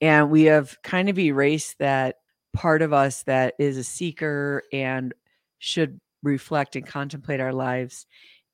And 0.00 0.30
we 0.30 0.44
have 0.44 0.80
kind 0.82 1.10
of 1.10 1.18
erased 1.18 1.76
that 1.80 2.16
part 2.54 2.80
of 2.80 2.94
us 2.94 3.24
that 3.24 3.52
is 3.58 3.76
a 3.76 3.84
seeker 3.84 4.62
and 4.72 5.12
should 5.58 6.00
reflect 6.22 6.76
and 6.76 6.86
contemplate 6.86 7.40
our 7.40 7.52
lives 7.52 8.06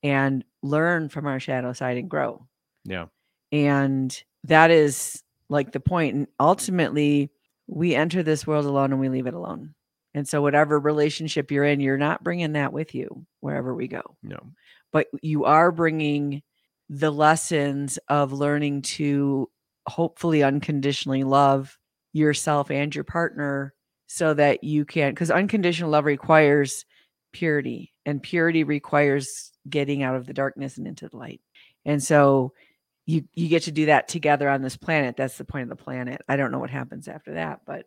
and 0.02 0.44
learn 0.64 1.09
from 1.09 1.26
our 1.26 1.38
shadow 1.38 1.73
side 1.73 1.97
and 1.97 2.11
grow. 2.11 2.49
yeah 2.85 3.06
And 3.52 4.21
that 4.44 4.73
is 4.73 5.23
like 5.49 5.71
the 5.71 5.78
point. 5.80 6.16
And 6.16 6.26
ultimately, 6.40 7.30
we 7.68 7.94
enter 7.94 8.25
this 8.25 8.49
world 8.49 8.64
alone 8.66 8.90
and 8.90 9.00
we 9.00 9.09
leave 9.09 9.28
it 9.28 9.35
alone. 9.35 9.75
And 10.14 10.28
so, 10.28 10.42
whatever 10.42 10.78
relationship 10.78 11.50
you're 11.50 11.64
in, 11.64 11.81
you're 11.81 11.97
not 11.97 12.23
bringing 12.23 12.52
that 12.52 12.73
with 12.73 12.95
you 12.95 13.26
wherever 13.40 13.75
we 13.75 13.88
go, 13.88 14.02
no 14.23 14.52
but 14.92 15.09
you 15.23 15.45
are 15.45 15.73
bringing 15.73 16.42
the 16.88 17.11
lessons 17.11 17.99
of 18.09 18.33
learning 18.33 18.83
to 18.83 19.50
hopefully 19.88 20.42
unconditionally 20.42 21.25
love 21.25 21.76
yourself 22.12 22.71
and 22.71 22.95
your 22.95 23.04
partner 23.04 23.75
so 24.07 24.35
that 24.35 24.62
you 24.62 24.85
can, 24.85 25.12
because 25.12 25.31
unconditional 25.31 25.90
love 25.90 26.04
requires 26.04 26.85
purity, 27.33 27.95
and 28.04 28.23
purity 28.23 28.62
requires 28.62 29.52
getting 29.69 30.02
out 30.02 30.14
of 30.14 30.26
the 30.26 30.35
darkness 30.35 30.76
and 30.76 30.87
into 30.87 31.09
the 31.09 31.16
light. 31.16 31.40
And 31.85 32.02
so, 32.02 32.52
you 33.07 33.25
you 33.35 33.49
get 33.49 33.64
to 33.64 33.73
do 33.73 33.87
that 33.87 34.07
together 34.07 34.49
on 34.49 34.62
this 34.62 34.76
planet. 34.76 35.16
That's 35.16 35.37
the 35.37 35.45
point 35.45 35.64
of 35.64 35.76
the 35.76 35.83
planet. 35.83 36.21
I 36.28 36.37
don't 36.37 36.52
know 36.52 36.61
what 36.61 36.71
happens 36.71 37.09
after 37.09 37.35
that, 37.35 37.62
but 37.66 37.87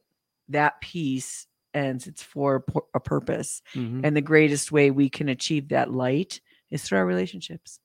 that 0.50 0.82
piece 0.82 1.48
ends. 1.75 2.08
It's 2.08 2.24
for 2.24 2.55
a 2.55 2.62
pu- 2.62 2.86
a 2.94 3.00
purpose, 3.00 3.62
Mhm. 3.74 4.01
and 4.03 4.15
the 4.15 4.22
greatest 4.22 4.72
way 4.72 4.89
we 4.91 5.10
can 5.10 5.29
achieve 5.29 5.70
that 5.70 5.91
light 5.91 6.41
is 6.72 6.84
through 6.84 6.98
our 7.00 7.05
relationships. 7.05 7.79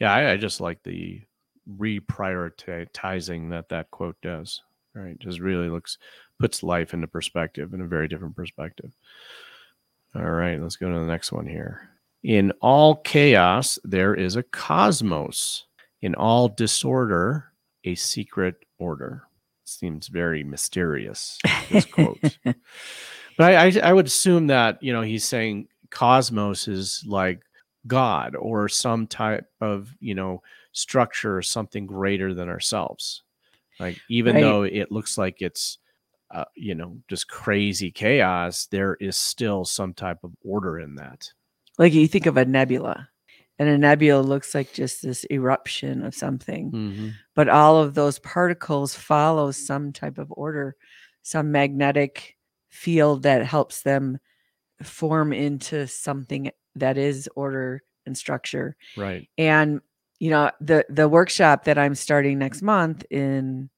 Yeah, 0.00 0.12
I, 0.12 0.32
I 0.32 0.36
just 0.36 0.60
like 0.60 0.82
the 0.82 1.22
reprioritizing 2.26 3.50
that 3.50 3.68
that 3.70 3.90
quote 3.90 4.16
does. 4.22 4.62
Right, 4.94 5.18
just 5.18 5.40
really 5.40 5.68
looks 5.68 5.98
puts 6.40 6.62
life 6.62 6.94
into 6.94 7.06
perspective 7.06 7.74
in 7.74 7.82
a 7.82 7.86
very 7.86 8.08
different 8.08 8.34
perspective. 8.34 8.92
All 10.14 10.22
right, 10.30 10.60
let's 10.60 10.76
go 10.76 10.90
to 10.90 10.98
the 10.98 11.04
next 11.06 11.32
one 11.32 11.46
here. 11.46 11.90
In 12.22 12.50
all 12.62 12.96
chaos, 12.96 13.78
there 13.84 14.14
is 14.14 14.36
a 14.36 14.42
cosmos. 14.42 15.66
In 16.00 16.14
all 16.14 16.48
disorder, 16.48 17.52
a 17.84 17.94
secret 17.94 18.54
order. 18.78 19.24
Seems 19.64 20.08
very 20.08 20.42
mysterious. 20.44 21.38
This 21.70 21.84
quote. 21.84 22.38
But 23.36 23.52
I, 23.54 23.66
I, 23.66 23.90
I 23.90 23.92
would 23.92 24.06
assume 24.06 24.46
that 24.48 24.82
you 24.82 24.92
know 24.92 25.02
he's 25.02 25.24
saying 25.24 25.68
cosmos 25.90 26.68
is 26.68 27.04
like 27.06 27.40
God 27.86 28.34
or 28.36 28.68
some 28.68 29.06
type 29.06 29.46
of 29.60 29.90
you 30.00 30.14
know 30.14 30.42
structure 30.72 31.36
or 31.36 31.42
something 31.42 31.86
greater 31.86 32.34
than 32.34 32.48
ourselves. 32.48 33.22
Like 33.78 33.98
even 34.08 34.34
Right. 34.36 34.40
though 34.42 34.62
it 34.62 34.90
looks 34.90 35.18
like 35.18 35.42
it's 35.42 35.78
uh, 36.30 36.44
you 36.54 36.74
know 36.74 36.96
just 37.08 37.28
crazy 37.28 37.90
chaos, 37.90 38.66
there 38.66 38.94
is 39.00 39.16
still 39.16 39.64
some 39.64 39.94
type 39.94 40.18
of 40.24 40.32
order 40.42 40.78
in 40.80 40.94
that. 40.96 41.30
like 41.78 41.92
you 41.92 42.08
think 42.08 42.26
of 42.26 42.36
a 42.38 42.44
nebula, 42.44 43.08
and 43.58 43.68
a 43.68 43.78
nebula 43.78 44.20
looks 44.22 44.54
like 44.54 44.72
just 44.72 45.02
this 45.02 45.24
eruption 45.30 46.04
of 46.04 46.14
something. 46.14 46.72
Mm-hmm. 46.72 47.08
but 47.34 47.48
all 47.48 47.76
of 47.82 47.94
those 47.94 48.18
particles 48.18 48.94
follow 48.94 49.50
some 49.52 49.92
type 49.92 50.18
of 50.18 50.32
order, 50.32 50.74
some 51.22 51.52
magnetic 51.52 52.35
field 52.76 53.22
that 53.22 53.44
helps 53.44 53.82
them 53.82 54.18
form 54.82 55.32
into 55.32 55.86
something 55.86 56.50
that 56.74 56.98
is 56.98 57.28
order 57.34 57.82
and 58.04 58.16
structure. 58.16 58.76
Right. 58.96 59.28
And 59.38 59.80
you 60.20 60.30
know, 60.30 60.50
the 60.60 60.84
the 60.88 61.08
workshop 61.08 61.64
that 61.64 61.78
I'm 61.78 61.94
starting 61.94 62.38
next 62.38 62.62
month 62.62 63.04
in 63.10 63.68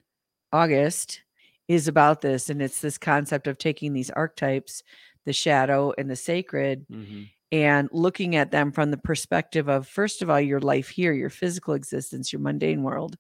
August 0.53 1.23
is 1.69 1.89
about 1.89 2.21
this 2.21 2.51
and 2.51 2.61
it's 2.63 2.81
this 2.81 2.99
concept 2.99 3.47
of 3.47 3.59
taking 3.59 3.93
these 3.93 4.11
archetypes, 4.11 4.83
the 5.25 5.33
shadow 5.33 5.93
and 5.99 6.11
the 6.11 6.17
sacred 6.17 6.87
Mm-hmm. 6.91 7.23
and 7.53 7.89
looking 7.93 8.37
at 8.37 8.51
them 8.51 8.73
from 8.73 8.91
the 8.91 8.97
perspective 8.99 9.69
of 9.69 9.87
first 9.87 10.23
of 10.23 10.31
all 10.31 10.41
your 10.41 10.61
life 10.61 10.89
here 10.89 11.13
your 11.13 11.31
physical 11.31 11.75
existence 11.75 12.33
your 12.33 12.41
mundane 12.41 12.83
world 12.83 13.17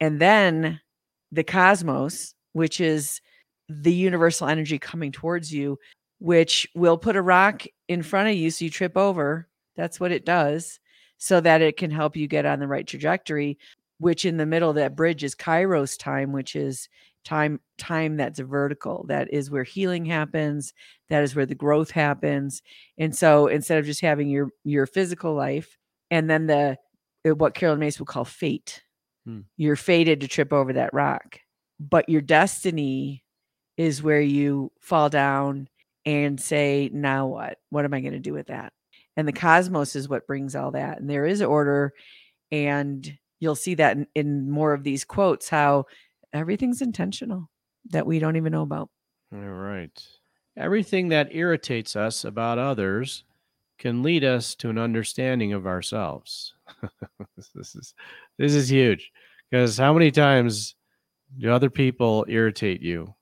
and 0.00 0.20
then 0.20 0.80
the 1.32 1.44
cosmos 1.44 2.34
which 2.52 2.80
is 2.80 3.20
the 3.70 3.92
universal 3.92 4.48
energy 4.48 4.78
coming 4.78 5.12
towards 5.12 5.52
you 5.52 5.78
which 6.18 6.68
will 6.74 6.98
put 6.98 7.16
a 7.16 7.22
rock 7.22 7.64
in 7.88 8.02
front 8.02 8.28
of 8.28 8.34
you 8.34 8.50
so 8.50 8.64
you 8.64 8.70
trip 8.70 8.96
over 8.96 9.48
that's 9.76 10.00
what 10.00 10.12
it 10.12 10.24
does 10.24 10.80
so 11.18 11.40
that 11.40 11.62
it 11.62 11.76
can 11.76 11.90
help 11.90 12.16
you 12.16 12.26
get 12.26 12.46
on 12.46 12.58
the 12.60 12.66
right 12.66 12.86
trajectory 12.86 13.58
which 13.98 14.24
in 14.24 14.36
the 14.36 14.46
middle 14.46 14.70
of 14.70 14.76
that 14.76 14.96
bridge 14.96 15.24
is 15.24 15.34
kairos 15.34 15.98
time 15.98 16.32
which 16.32 16.56
is 16.56 16.88
time 17.24 17.60
time 17.78 18.16
that's 18.16 18.40
vertical 18.40 19.04
that 19.08 19.32
is 19.32 19.50
where 19.50 19.64
healing 19.64 20.04
happens 20.04 20.72
that 21.08 21.22
is 21.22 21.36
where 21.36 21.46
the 21.46 21.54
growth 21.54 21.90
happens 21.90 22.62
and 22.98 23.14
so 23.14 23.46
instead 23.46 23.78
of 23.78 23.86
just 23.86 24.00
having 24.00 24.28
your 24.28 24.50
your 24.64 24.86
physical 24.86 25.34
life 25.34 25.78
and 26.10 26.28
then 26.28 26.46
the 26.46 26.76
uh, 27.26 27.34
what 27.34 27.54
Caroline 27.54 27.80
Myss 27.80 27.98
would 27.98 28.08
call 28.08 28.24
fate, 28.24 28.82
Hmm. 29.26 29.40
you're 29.58 29.76
fated 29.76 30.22
to 30.22 30.28
trip 30.28 30.52
over 30.52 30.72
that 30.72 30.94
rock. 30.94 31.38
But 31.78 32.08
your 32.08 32.22
destiny 32.22 33.22
is 33.76 34.02
where 34.02 34.20
you 34.20 34.72
fall 34.80 35.08
down 35.08 35.68
and 36.04 36.40
say, 36.40 36.90
now 36.92 37.26
what? 37.26 37.58
What 37.70 37.84
am 37.84 37.94
I 37.94 38.00
going 38.00 38.12
to 38.12 38.18
do 38.18 38.32
with 38.32 38.48
that? 38.48 38.72
And 39.16 39.26
the 39.26 39.32
cosmos 39.32 39.96
is 39.96 40.08
what 40.08 40.26
brings 40.26 40.56
all 40.56 40.70
that. 40.72 41.00
And 41.00 41.08
there 41.08 41.26
is 41.26 41.42
order. 41.42 41.92
And 42.50 43.18
you'll 43.38 43.56
see 43.56 43.74
that 43.74 43.96
in, 43.96 44.06
in 44.14 44.50
more 44.50 44.72
of 44.72 44.82
these 44.82 45.04
quotes 45.04 45.48
how 45.48 45.86
everything's 46.32 46.82
intentional 46.82 47.50
that 47.90 48.06
we 48.06 48.18
don't 48.18 48.36
even 48.36 48.52
know 48.52 48.62
about. 48.62 48.88
All 49.32 49.40
right. 49.40 49.90
Everything 50.56 51.08
that 51.08 51.34
irritates 51.34 51.96
us 51.96 52.24
about 52.24 52.58
others 52.58 53.24
can 53.78 54.02
lead 54.02 54.24
us 54.24 54.54
to 54.56 54.68
an 54.68 54.78
understanding 54.78 55.52
of 55.52 55.66
ourselves. 55.66 56.54
this, 57.36 57.48
this 57.54 57.74
is 57.74 57.94
this 58.38 58.54
is 58.54 58.70
huge 58.70 59.10
because 59.50 59.78
how 59.78 59.92
many 59.92 60.10
times 60.10 60.74
do 61.38 61.50
other 61.50 61.70
people 61.70 62.26
irritate 62.28 62.82
you? 62.82 63.14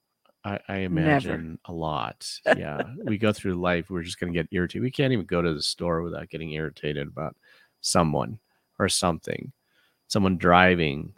I, 0.48 0.60
I 0.68 0.76
imagine 0.78 1.58
a 1.66 1.72
lot. 1.72 2.28
Yeah, 2.56 2.82
we 3.04 3.18
go 3.18 3.32
through 3.32 3.54
life. 3.60 3.90
We're 3.90 4.02
just 4.02 4.18
going 4.18 4.32
to 4.32 4.38
get 4.38 4.48
irritated. 4.52 4.82
We 4.82 4.90
can't 4.90 5.12
even 5.12 5.26
go 5.26 5.42
to 5.42 5.54
the 5.54 5.62
store 5.62 6.02
without 6.02 6.28
getting 6.30 6.52
irritated 6.52 7.06
about 7.06 7.36
someone 7.80 8.38
or 8.78 8.88
something. 8.88 9.52
Someone 10.08 10.38
driving 10.38 11.12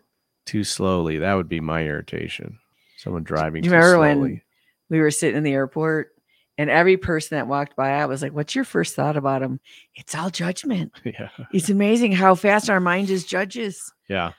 too 0.46 0.64
slowly. 0.64 1.18
That 1.18 1.34
would 1.34 1.48
be 1.48 1.60
my 1.60 1.84
irritation. 1.84 2.58
Someone 2.96 3.22
driving 3.22 3.62
Do 3.62 3.68
you 3.68 3.70
too 3.70 3.76
remember 3.76 3.98
when- 4.00 4.16
slowly. 4.16 4.42
we 4.88 5.00
were 5.00 5.10
sitting 5.10 5.36
in 5.38 5.44
the 5.44 5.52
airport 5.52 6.12
and 6.58 6.68
every 6.68 6.96
person 6.98 7.36
that 7.38 7.46
walked 7.46 7.76
by 7.76 7.90
I 7.92 8.06
was 8.06 8.20
like, 8.20 8.32
What's 8.32 8.54
your 8.54 8.64
first 8.64 8.94
thought 8.94 9.16
about 9.16 9.40
them? 9.40 9.60
It's 9.94 10.14
all 10.14 10.28
judgment. 10.30 10.92
yeah. 11.04 11.28
It's 11.52 11.70
amazing 11.70 12.12
how 12.12 12.34
fast 12.34 12.68
our 12.68 12.80
mind 12.80 13.08
is 13.10 13.24
judges. 13.24 13.92
Yeah. 14.08 14.32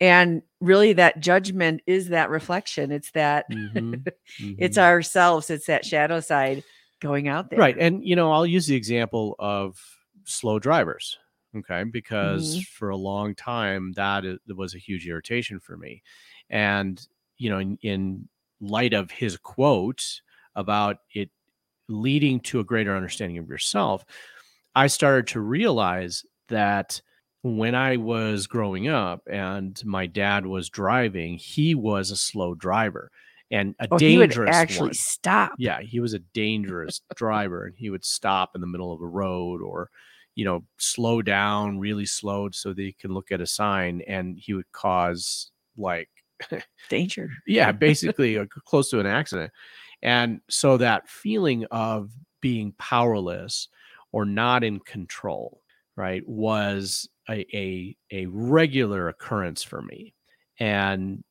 And 0.00 0.42
really 0.60 0.92
that 0.94 1.20
judgment 1.20 1.80
is 1.86 2.08
that 2.08 2.30
reflection. 2.30 2.92
It's 2.92 3.10
that 3.12 3.46
Mhm, 3.50 4.06
it's 4.58 4.76
mhm. 4.76 4.82
ourselves, 4.82 5.50
it's 5.50 5.66
that 5.66 5.84
shadow 5.84 6.20
side 6.20 6.62
going 7.00 7.28
out 7.28 7.50
there. 7.50 7.60
right. 7.60 7.76
And 7.78 8.04
you 8.04 8.16
know, 8.16 8.32
I'll 8.32 8.46
use 8.46 8.66
the 8.66 8.76
example 8.76 9.36
of 9.38 9.78
slow 10.24 10.58
drivers. 10.58 11.18
Okay, 11.56 11.84
because 11.84 12.56
Mhm. 12.56 12.66
for 12.66 12.90
a 12.90 12.96
long 12.96 13.34
time 13.34 13.92
that 13.92 14.24
is, 14.26 14.38
was 14.54 14.74
a 14.74 14.78
huge 14.78 15.06
irritation 15.08 15.58
for 15.58 15.76
me, 15.76 16.02
and 16.50 17.06
you 17.38 17.48
know, 17.50 17.58
in, 17.58 17.78
in 17.82 18.28
light 18.60 18.92
of 18.92 19.10
his 19.10 19.36
quote 19.38 20.20
about 20.54 20.98
it 21.14 21.30
leading 21.88 22.40
to 22.40 22.60
a 22.60 22.64
greater 22.64 22.96
understanding 22.96 23.38
of 23.38 23.48
yourself, 23.48 24.04
I 24.74 24.86
started 24.88 25.26
to 25.28 25.40
realize 25.40 26.24
that 26.48 27.00
when 27.54 27.74
I 27.74 27.96
was 27.96 28.46
growing 28.46 28.88
up 28.88 29.22
and 29.30 29.80
my 29.84 30.06
dad 30.06 30.46
was 30.46 30.68
driving, 30.68 31.36
he 31.38 31.74
was 31.74 32.10
a 32.10 32.16
slow 32.16 32.54
driver 32.54 33.10
and 33.50 33.74
a 33.78 33.88
Oh, 33.90 33.98
he 33.98 34.18
would 34.18 34.30
dangerous 34.30 34.56
actually 34.56 34.88
one. 34.88 34.94
stop. 34.94 35.52
Yeah, 35.58 35.80
he 35.80 36.00
was 36.00 36.14
a 36.14 36.18
dangerous 36.34 37.00
driver 37.14 37.64
and 37.66 37.76
he 37.76 37.90
would 37.90 38.04
stop 38.04 38.52
in 38.54 38.60
the 38.60 38.66
middle 38.66 38.92
of 38.92 39.00
a 39.00 39.06
road 39.06 39.62
or 39.62 39.90
you 40.34 40.44
know, 40.44 40.64
slow 40.76 41.22
down 41.22 41.78
really 41.78 42.04
slow 42.04 42.50
so 42.50 42.74
that 42.74 42.82
he 42.82 42.92
can 42.92 43.10
look 43.14 43.32
at 43.32 43.40
a 43.40 43.46
sign 43.46 44.02
and 44.06 44.38
he 44.38 44.52
would 44.52 44.70
cause 44.72 45.50
like 45.78 46.10
Danger. 46.88 47.30
yeah, 47.46 47.72
basically 47.72 48.38
uh, 48.38 48.44
close 48.66 48.90
to 48.90 49.00
an 49.00 49.06
accident. 49.06 49.50
And 50.02 50.40
so 50.50 50.76
that 50.76 51.08
feeling 51.08 51.64
of 51.70 52.12
being 52.40 52.74
powerless 52.78 53.68
or 54.12 54.24
not 54.24 54.62
in 54.62 54.78
control, 54.80 55.62
right, 55.96 56.22
was 56.26 57.08
a, 57.28 57.46
a, 57.56 57.96
a 58.12 58.26
regular 58.26 59.08
occurrence 59.08 59.62
for 59.62 59.82
me. 59.82 60.14
And 60.58 61.24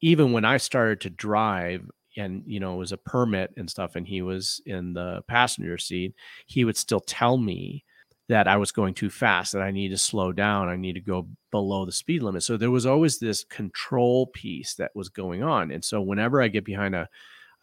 even 0.00 0.32
when 0.32 0.44
I 0.44 0.56
started 0.58 1.00
to 1.02 1.10
drive, 1.10 1.88
and 2.16 2.42
you 2.46 2.58
know, 2.60 2.76
was 2.76 2.92
a 2.92 2.96
permit 2.96 3.52
and 3.56 3.70
stuff, 3.70 3.96
and 3.96 4.06
he 4.06 4.22
was 4.22 4.60
in 4.66 4.92
the 4.92 5.22
passenger 5.28 5.78
seat, 5.78 6.14
he 6.46 6.64
would 6.64 6.76
still 6.76 7.00
tell 7.00 7.36
me 7.38 7.84
that 8.28 8.46
I 8.46 8.56
was 8.56 8.72
going 8.72 8.92
too 8.94 9.08
fast, 9.08 9.52
that 9.52 9.62
I 9.62 9.70
need 9.70 9.88
to 9.88 9.98
slow 9.98 10.32
down, 10.32 10.68
I 10.68 10.76
need 10.76 10.94
to 10.94 11.00
go 11.00 11.26
below 11.50 11.86
the 11.86 11.92
speed 11.92 12.22
limit. 12.22 12.42
So 12.42 12.56
there 12.56 12.70
was 12.70 12.86
always 12.86 13.18
this 13.18 13.44
control 13.44 14.26
piece 14.26 14.74
that 14.74 14.90
was 14.94 15.08
going 15.08 15.42
on. 15.42 15.70
And 15.70 15.82
so 15.82 16.02
whenever 16.02 16.42
I 16.42 16.48
get 16.48 16.64
behind 16.64 16.94
a 16.94 17.08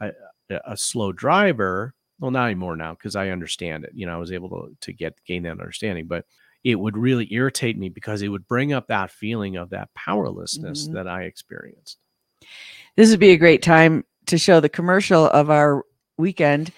a, 0.01 0.11
a 0.49 0.77
slow 0.77 1.11
driver, 1.11 1.93
well, 2.19 2.31
not 2.31 2.45
anymore 2.45 2.75
now 2.75 2.93
because 2.93 3.15
I 3.15 3.29
understand 3.29 3.83
it. 3.85 3.91
You 3.93 4.05
know, 4.05 4.15
I 4.15 4.17
was 4.17 4.31
able 4.31 4.49
to 4.49 4.75
to 4.81 4.93
get 4.93 5.17
gain 5.25 5.43
that 5.43 5.51
understanding, 5.51 6.07
but 6.07 6.25
it 6.65 6.75
would 6.79 6.97
really 6.97 7.31
irritate 7.31 7.77
me 7.77 7.87
because 7.89 8.23
it 8.23 8.27
would 8.27 8.47
bring 8.47 8.73
up 8.73 8.87
that 8.87 9.11
feeling 9.11 9.55
of 9.55 9.69
that 9.69 9.93
powerlessness 9.93 10.87
Mhm. 10.87 10.93
that 10.93 11.07
I 11.07 11.23
experienced. 11.23 11.99
This 12.97 13.11
would 13.11 13.19
be 13.19 13.29
a 13.31 13.37
great 13.37 13.61
time 13.61 14.03
to 14.25 14.37
show 14.39 14.59
the 14.59 14.67
commercial 14.67 15.27
of 15.27 15.51
our 15.51 15.85
weekend 16.17 16.71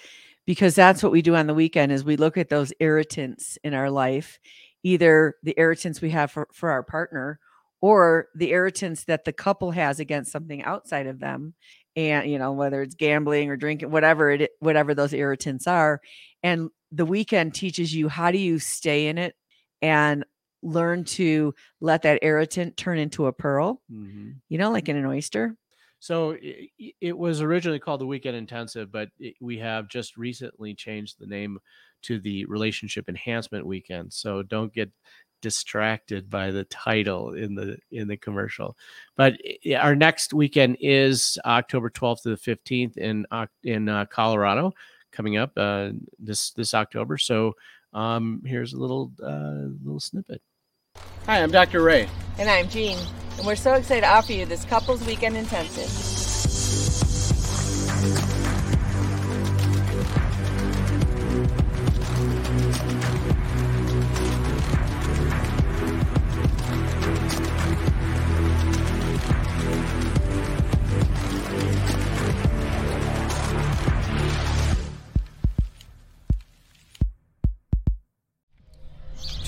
because 0.44 0.74
that's 0.74 1.02
what 1.02 1.10
we 1.10 1.22
do 1.22 1.34
on 1.34 1.46
the 1.46 1.54
weekend 1.54 1.90
is 1.90 2.04
we 2.04 2.16
look 2.16 2.36
at 2.36 2.50
those 2.50 2.72
irritants 2.80 3.58
in 3.64 3.72
our 3.72 3.90
life, 3.90 4.38
either 4.82 5.36
the 5.42 5.54
irritants 5.56 6.02
we 6.02 6.10
have 6.10 6.30
for, 6.30 6.46
for 6.52 6.70
our 6.70 6.82
partner 6.82 7.40
or 7.80 8.28
the 8.34 8.50
irritants 8.50 9.04
that 9.04 9.24
the 9.24 9.32
couple 9.32 9.70
has 9.70 10.00
against 10.00 10.32
something 10.32 10.62
outside 10.64 11.06
of 11.06 11.18
them 11.18 11.54
and 11.96 12.30
you 12.30 12.38
know 12.38 12.52
whether 12.52 12.82
it's 12.82 12.94
gambling 12.94 13.48
or 13.50 13.56
drinking 13.56 13.90
whatever 13.90 14.30
it 14.32 14.50
whatever 14.60 14.94
those 14.94 15.12
irritants 15.12 15.66
are 15.66 16.00
and 16.42 16.70
the 16.90 17.04
weekend 17.06 17.54
teaches 17.54 17.94
you 17.94 18.08
how 18.08 18.30
do 18.32 18.38
you 18.38 18.58
stay 18.58 19.06
in 19.06 19.16
it 19.16 19.34
and 19.82 20.24
learn 20.62 21.04
to 21.04 21.54
let 21.80 22.02
that 22.02 22.18
irritant 22.22 22.76
turn 22.76 22.98
into 22.98 23.26
a 23.26 23.32
pearl 23.32 23.80
you 24.48 24.58
know 24.58 24.70
like 24.72 24.88
in 24.88 24.96
an 24.96 25.06
oyster 25.06 25.56
So 26.00 26.32
i- 26.34 26.68
i- 26.80 26.94
it 27.00 27.16
was 27.18 27.40
originally 27.42 27.80
called 27.80 28.00
the 28.00 28.06
Weekend 28.06 28.36
Intensive, 28.36 28.90
but 28.92 29.08
it, 29.18 29.34
we 29.40 29.58
have 29.58 29.88
just 29.88 30.16
recently 30.16 30.72
changed 30.74 31.18
the 31.18 31.26
name 31.26 31.58
to 32.02 32.20
the 32.20 32.44
Relationship 32.46 33.08
Enhancement 33.08 33.66
Weekend. 33.66 34.12
So 34.12 34.42
don't 34.44 34.72
get 34.72 34.90
distracted 35.42 36.28
by 36.28 36.50
the 36.50 36.64
title 36.64 37.32
in 37.34 37.54
the 37.54 37.78
in 37.90 38.08
the 38.08 38.16
commercial. 38.16 38.76
But 39.16 39.34
our 39.76 39.94
next 39.96 40.32
weekend 40.34 40.76
is 40.80 41.38
October 41.44 41.90
12th 41.90 42.22
to 42.22 42.30
the 42.30 42.36
15th 42.36 42.96
in 42.96 43.26
in 43.64 43.88
uh, 43.88 44.04
Colorado, 44.06 44.72
coming 45.12 45.36
up 45.36 45.52
uh, 45.56 45.90
this 46.18 46.50
this 46.52 46.74
October. 46.74 47.18
So 47.18 47.54
um, 47.92 48.42
here's 48.44 48.72
a 48.72 48.78
little 48.78 49.12
uh, 49.22 49.68
little 49.82 50.00
snippet. 50.00 50.42
Hi, 51.26 51.42
I'm 51.42 51.50
Dr. 51.50 51.82
Ray. 51.82 52.08
And 52.38 52.48
I'm 52.48 52.68
Jean, 52.68 52.98
and 53.36 53.46
we're 53.46 53.56
so 53.56 53.74
excited 53.74 54.02
to 54.02 54.08
offer 54.08 54.32
you 54.32 54.46
this 54.46 54.64
couples 54.64 55.04
weekend 55.06 55.36
intensive. 55.36 56.17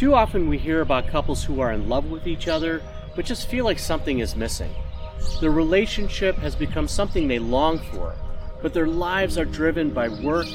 Too 0.01 0.15
often 0.15 0.49
we 0.49 0.57
hear 0.57 0.81
about 0.81 1.09
couples 1.09 1.45
who 1.45 1.61
are 1.61 1.73
in 1.73 1.91
love 1.91 2.11
with 2.11 2.27
each 2.27 2.49
other, 2.49 2.81
but 3.15 3.27
just 3.27 3.51
feel 3.51 3.67
like 3.67 3.79
something 3.79 4.21
is 4.21 4.35
missing. 4.35 4.75
The 5.43 5.51
relationship 5.51 6.37
has 6.37 6.57
become 6.57 6.89
something 6.89 7.29
they 7.29 7.39
long 7.39 7.79
for, 7.79 8.15
but 8.63 8.73
their 8.73 8.87
lives 8.87 9.37
are 9.37 9.45
driven 9.45 9.91
by 9.91 10.09
work, 10.09 10.47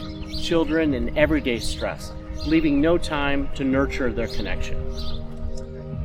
children, 0.42 0.96
and 0.96 1.16
everyday 1.16 1.60
stress, 1.60 2.12
leaving 2.48 2.82
no 2.82 2.98
time 2.98 3.48
to 3.54 3.64
nurture 3.64 4.12
their 4.12 4.30
connection. 4.30 4.84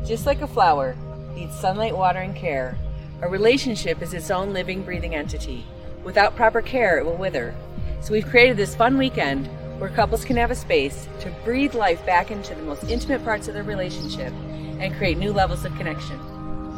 Just 0.04 0.26
like 0.26 0.42
a 0.42 0.46
flower 0.46 0.94
needs 1.34 1.58
sunlight, 1.58 1.96
water, 1.96 2.18
and 2.18 2.36
care, 2.36 2.76
a 3.22 3.28
relationship 3.30 4.02
is 4.02 4.12
its 4.12 4.30
own 4.30 4.52
living, 4.52 4.82
breathing 4.82 5.14
entity. 5.14 5.64
Without 6.04 6.36
proper 6.36 6.60
care, 6.60 6.98
it 6.98 7.06
will 7.06 7.16
wither. 7.16 7.54
So 8.02 8.12
we've 8.12 8.28
created 8.28 8.58
this 8.58 8.74
fun 8.74 8.98
weekend 8.98 9.48
where 9.80 9.88
couples 9.88 10.26
can 10.26 10.36
have 10.36 10.50
a 10.50 10.54
space 10.54 11.08
to 11.20 11.30
breathe 11.42 11.74
life 11.74 12.04
back 12.04 12.30
into 12.30 12.54
the 12.54 12.62
most 12.62 12.84
intimate 12.84 13.24
parts 13.24 13.48
of 13.48 13.54
their 13.54 13.62
relationship 13.62 14.30
and 14.78 14.94
create 14.96 15.16
new 15.16 15.32
levels 15.32 15.64
of 15.64 15.74
connection. 15.76 16.20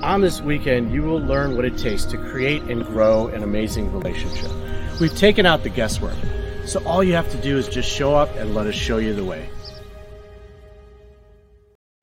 On 0.03 0.21
this 0.21 0.41
weekend, 0.41 0.93
you 0.93 1.03
will 1.03 1.19
learn 1.19 1.57
what 1.57 1.65
it 1.65 1.77
takes 1.77 2.05
to 2.07 2.17
create 2.17 2.63
and 2.63 2.87
grow 2.87 3.27
an 3.29 3.43
amazing 3.43 3.93
relationship. 3.93 4.53
We've 5.01 5.17
taken 5.17 5.47
out 5.47 5.65
the 5.65 5.69
guesswork, 5.69 6.15
so 6.65 6.81
all 6.87 7.03
you 7.03 7.13
have 7.15 7.29
to 7.33 7.37
do 7.39 7.59
is 7.59 7.67
just 7.69 7.91
show 7.91 8.15
up 8.15 8.33
and 8.37 8.55
let 8.55 8.69
us 8.69 8.77
show 8.77 8.99
you 8.99 9.15
the 9.15 9.25
way. 9.25 9.49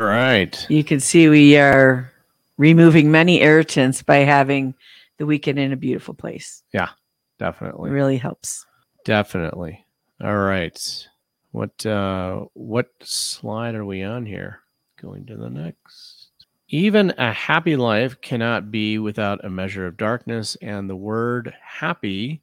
All 0.02 0.08
right. 0.08 0.66
You 0.70 0.84
can 0.84 1.00
see 1.00 1.30
we 1.30 1.56
are 1.58 2.12
removing 2.58 3.10
many 3.10 3.42
irritants 3.42 4.02
by 4.04 4.18
having 4.18 4.76
the 5.18 5.26
weekend 5.26 5.60
in 5.60 5.72
a 5.72 5.78
beautiful 5.78 6.14
place. 6.14 6.62
Yeah, 6.74 6.90
Definitely. 7.38 7.90
really 7.90 8.18
helps. 8.18 8.66
Definitely. 9.06 9.86
All 10.22 10.38
right. 10.38 11.08
What 11.52 11.86
uh 11.86 12.46
what 12.54 12.88
slide 13.02 13.76
are 13.76 13.86
we 13.86 14.04
on 14.04 14.26
here? 14.26 14.60
Going 15.02 15.26
to 15.28 15.38
the 15.38 15.50
next. 15.50 16.30
Even 16.68 17.14
a 17.18 17.32
happy 17.32 17.76
life 17.76 18.20
cannot 18.22 18.70
be 18.70 19.00
without 19.00 19.44
a 19.44 19.50
measure 19.50 19.88
of 19.88 19.98
darkness, 19.98 20.58
and 20.62 20.90
the 20.90 20.96
word 20.96 21.54
happy 21.64 22.42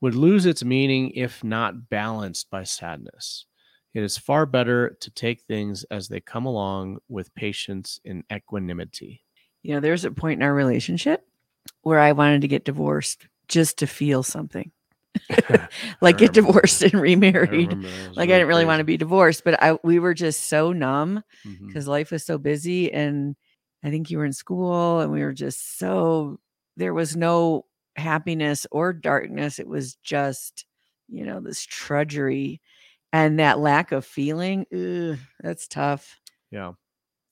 would 0.00 0.14
lose 0.14 0.46
its 0.46 0.64
meaning 0.64 1.10
if 1.10 1.44
not 1.44 1.88
balanced 1.90 2.50
by 2.50 2.64
sadness. 2.64 3.44
It 3.92 4.02
is 4.02 4.16
far 4.16 4.46
better 4.46 4.96
to 5.00 5.10
take 5.10 5.42
things 5.42 5.84
as 5.90 6.08
they 6.08 6.20
come 6.20 6.46
along 6.46 6.98
with 7.08 7.34
patience 7.34 8.00
and 8.04 8.24
equanimity. 8.32 9.22
You 9.62 9.74
know, 9.74 9.80
there's 9.80 10.04
a 10.04 10.10
point 10.10 10.40
in 10.40 10.42
our 10.42 10.54
relationship 10.54 11.26
where 11.82 12.00
I 12.00 12.12
wanted 12.12 12.40
to 12.40 12.48
get 12.48 12.64
divorced 12.64 13.26
just 13.46 13.78
to 13.78 13.86
feel 13.86 14.22
something. 14.22 14.72
like 16.00 16.18
get 16.18 16.32
divorced 16.32 16.82
and 16.82 16.94
remarried. 16.94 17.72
was 17.72 18.16
Like 18.16 18.30
I 18.30 18.34
didn't 18.34 18.48
really 18.48 18.64
want 18.64 18.80
to 18.80 18.84
be 18.84 18.96
divorced, 18.96 19.44
but 19.44 19.60
I 19.62 19.78
we 19.82 19.98
were 19.98 20.14
just 20.14 20.46
so 20.46 20.72
numb 20.72 21.22
because 21.66 21.88
life 21.88 22.10
was 22.10 22.24
so 22.24 22.38
busy 22.38 22.92
and 22.92 23.36
I 23.82 23.90
think 23.90 24.10
you 24.10 24.18
were 24.18 24.24
in 24.24 24.32
school 24.32 25.00
and 25.00 25.10
we 25.10 25.22
were 25.22 25.32
just 25.32 25.78
so 25.78 26.38
there 26.76 26.94
was 26.94 27.16
no 27.16 27.66
happiness 27.96 28.66
or 28.70 28.92
darkness. 28.92 29.58
It 29.58 29.68
was 29.68 29.96
just, 29.96 30.64
you 31.08 31.24
know, 31.24 31.40
this 31.40 31.66
trudgery 31.66 32.60
and 33.12 33.38
that 33.38 33.58
lack 33.58 33.92
of 33.92 34.04
feeling. 34.04 34.66
Ugh, 34.72 35.18
that's 35.40 35.66
tough. 35.68 36.18
Yeah. 36.50 36.72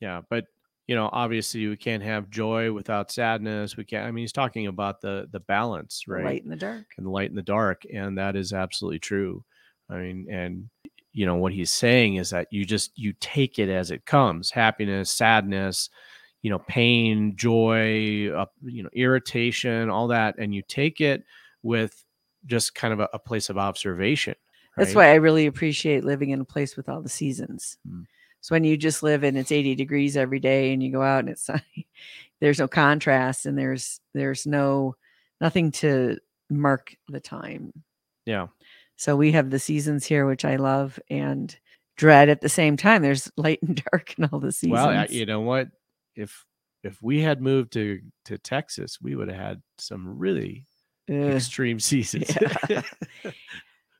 Yeah. 0.00 0.22
But 0.28 0.44
you 0.88 0.96
know, 0.96 1.10
obviously 1.12 1.68
we 1.68 1.76
can't 1.76 2.02
have 2.02 2.30
joy 2.30 2.72
without 2.72 3.12
sadness. 3.12 3.76
We 3.76 3.84
can't 3.84 4.06
I 4.06 4.10
mean 4.10 4.22
he's 4.22 4.32
talking 4.32 4.66
about 4.66 5.00
the 5.00 5.28
the 5.30 5.40
balance, 5.40 6.08
right? 6.08 6.24
Light 6.24 6.42
in 6.42 6.50
the 6.50 6.56
dark. 6.56 6.86
And 6.96 7.06
the 7.06 7.10
light 7.10 7.30
in 7.30 7.36
the 7.36 7.42
dark. 7.42 7.82
And 7.92 8.18
that 8.18 8.34
is 8.34 8.52
absolutely 8.52 8.98
true. 8.98 9.44
I 9.90 9.98
mean, 9.98 10.26
and 10.30 10.68
you 11.12 11.26
know, 11.26 11.36
what 11.36 11.52
he's 11.52 11.70
saying 11.70 12.16
is 12.16 12.30
that 12.30 12.48
you 12.50 12.64
just 12.64 12.98
you 12.98 13.12
take 13.20 13.58
it 13.58 13.68
as 13.68 13.90
it 13.90 14.06
comes. 14.06 14.50
Happiness, 14.50 15.10
sadness, 15.10 15.90
you 16.42 16.50
know, 16.50 16.58
pain, 16.60 17.36
joy, 17.36 18.30
uh, 18.30 18.46
you 18.64 18.82
know, 18.82 18.90
irritation, 18.94 19.90
all 19.90 20.08
that, 20.08 20.36
and 20.38 20.54
you 20.54 20.62
take 20.62 21.00
it 21.00 21.22
with 21.62 22.02
just 22.46 22.74
kind 22.74 22.94
of 22.94 23.00
a, 23.00 23.08
a 23.12 23.18
place 23.18 23.50
of 23.50 23.58
observation. 23.58 24.34
That's 24.76 24.94
why 24.94 25.10
I 25.10 25.14
really 25.14 25.46
appreciate 25.46 26.04
living 26.04 26.30
in 26.30 26.40
a 26.40 26.44
place 26.44 26.76
with 26.76 26.88
all 26.88 27.02
the 27.02 27.08
seasons. 27.08 27.78
Mm. 27.86 28.06
So 28.48 28.54
when 28.54 28.64
you 28.64 28.78
just 28.78 29.02
live 29.02 29.24
and 29.24 29.36
it's 29.36 29.52
80 29.52 29.74
degrees 29.74 30.16
every 30.16 30.40
day 30.40 30.72
and 30.72 30.82
you 30.82 30.90
go 30.90 31.02
out 31.02 31.18
and 31.18 31.28
it's 31.28 31.42
sunny, 31.44 31.86
there's 32.40 32.58
no 32.58 32.66
contrast 32.66 33.44
and 33.44 33.58
there's 33.58 34.00
there's 34.14 34.46
no 34.46 34.96
nothing 35.38 35.70
to 35.72 36.16
mark 36.48 36.96
the 37.10 37.20
time. 37.20 37.74
Yeah. 38.24 38.46
So 38.96 39.16
we 39.16 39.32
have 39.32 39.50
the 39.50 39.58
seasons 39.58 40.06
here, 40.06 40.24
which 40.24 40.46
I 40.46 40.56
love 40.56 40.98
and 41.10 41.54
dread 41.98 42.30
at 42.30 42.40
the 42.40 42.48
same 42.48 42.78
time. 42.78 43.02
There's 43.02 43.30
light 43.36 43.58
and 43.60 43.82
dark 43.92 44.14
in 44.18 44.24
all 44.32 44.40
the 44.40 44.50
seasons. 44.50 44.72
Well, 44.72 44.88
I- 44.88 45.08
you 45.10 45.26
know 45.26 45.40
what? 45.42 45.68
If 46.16 46.46
if 46.82 47.02
we 47.02 47.20
had 47.20 47.42
moved 47.42 47.74
to 47.74 48.00
to 48.24 48.38
Texas, 48.38 48.98
we 48.98 49.14
would 49.14 49.28
have 49.28 49.38
had 49.38 49.62
some 49.76 50.18
really 50.18 50.64
Ugh. 51.10 51.16
extreme 51.34 51.80
seasons. 51.90 52.34
Yeah. 52.70 52.80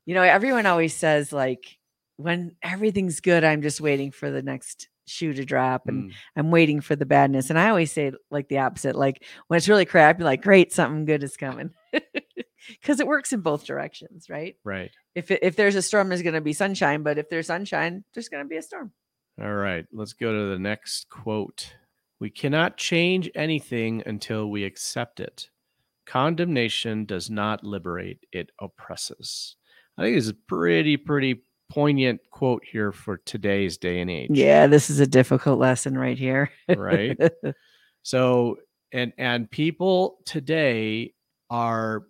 you 0.07 0.15
know, 0.15 0.23
everyone 0.23 0.65
always 0.65 0.95
says 0.95 1.35
like 1.35 1.78
when 2.19 2.57
everything's 2.63 3.21
good, 3.21 3.45
I'm 3.45 3.63
just 3.63 3.81
waiting 3.81 4.11
for 4.11 4.31
the 4.31 4.43
next 4.43 4.89
shoe 5.07 5.33
to 5.33 5.45
drop 5.45 5.87
and 5.87 6.11
Mm, 6.11 6.15
I'm 6.37 6.51
waiting 6.51 6.81
for 6.83 6.95
the 6.95 7.07
badness. 7.07 7.49
And 7.49 7.59
I 7.59 7.71
always 7.71 7.91
say 7.91 8.13
like 8.31 8.49
the 8.49 8.59
opposite. 8.59 8.95
Like 8.97 9.25
when 9.47 9.57
it's 9.57 9.69
really 9.69 9.87
crap, 9.87 10.19
you're 10.19 10.27
like, 10.27 10.43
great, 10.43 10.73
something 10.73 11.07
good 11.07 11.23
is 11.23 11.37
coming. 11.37 11.71
Because 12.69 13.01
it 13.01 13.07
works 13.07 13.33
in 13.33 13.41
both 13.41 13.65
directions, 13.65 14.29
right? 14.29 14.57
right. 14.63 14.91
If 15.15 15.31
it, 15.31 15.41
if 15.43 15.57
there's 15.57 15.77
a 15.77 15.81
storm, 15.81 16.09
there's 16.09 16.23
going 16.23 16.35
to 16.35 16.41
be 16.41 16.53
sunshine. 16.53 17.03
But 17.03 17.17
if 17.17 17.31
there's 17.31 17.47
sunshine, 17.47 18.05
there's 18.13 18.29
going 18.29 18.45
to 18.45 18.49
be 18.49 18.59
a 18.59 18.63
storm. 18.63 18.93
All 19.41 19.55
right. 19.55 19.87
Let's 19.93 20.13
go 20.13 20.33
to 20.33 20.51
the 20.51 20.59
next 20.59 21.09
quote. 21.09 21.73
We 22.21 22.29
cannot 22.31 22.77
change 22.77 23.31
anything 23.35 24.03
until 24.05 24.51
we 24.51 24.65
accept 24.65 25.21
it. 25.21 25.49
Condemnation 26.05 27.05
does 27.05 27.31
not 27.31 27.65
liberate, 27.65 28.27
it 28.33 28.51
oppresses. 28.61 29.57
I 29.97 30.03
think 30.03 30.17
this 30.17 30.27
is 30.27 30.33
pretty, 30.47 30.97
pretty 30.97 31.43
poignant 31.71 32.21
quote 32.31 32.63
here 32.65 32.93
for 32.93 33.19
today's 33.19 33.77
day 33.77 34.01
and 34.01 34.11
age. 34.11 34.31
Yeah, 34.33 34.67
this 34.67 34.91
is 34.91 35.01
a 35.01 35.07
difficult 35.07 35.59
lesson 35.59 35.97
right 35.97 36.19
here. 36.19 36.51
Right. 36.69 37.19
So 38.09 38.57
and 38.91 39.13
and 39.19 39.51
people 39.51 40.19
today 40.25 41.13
are 41.51 42.05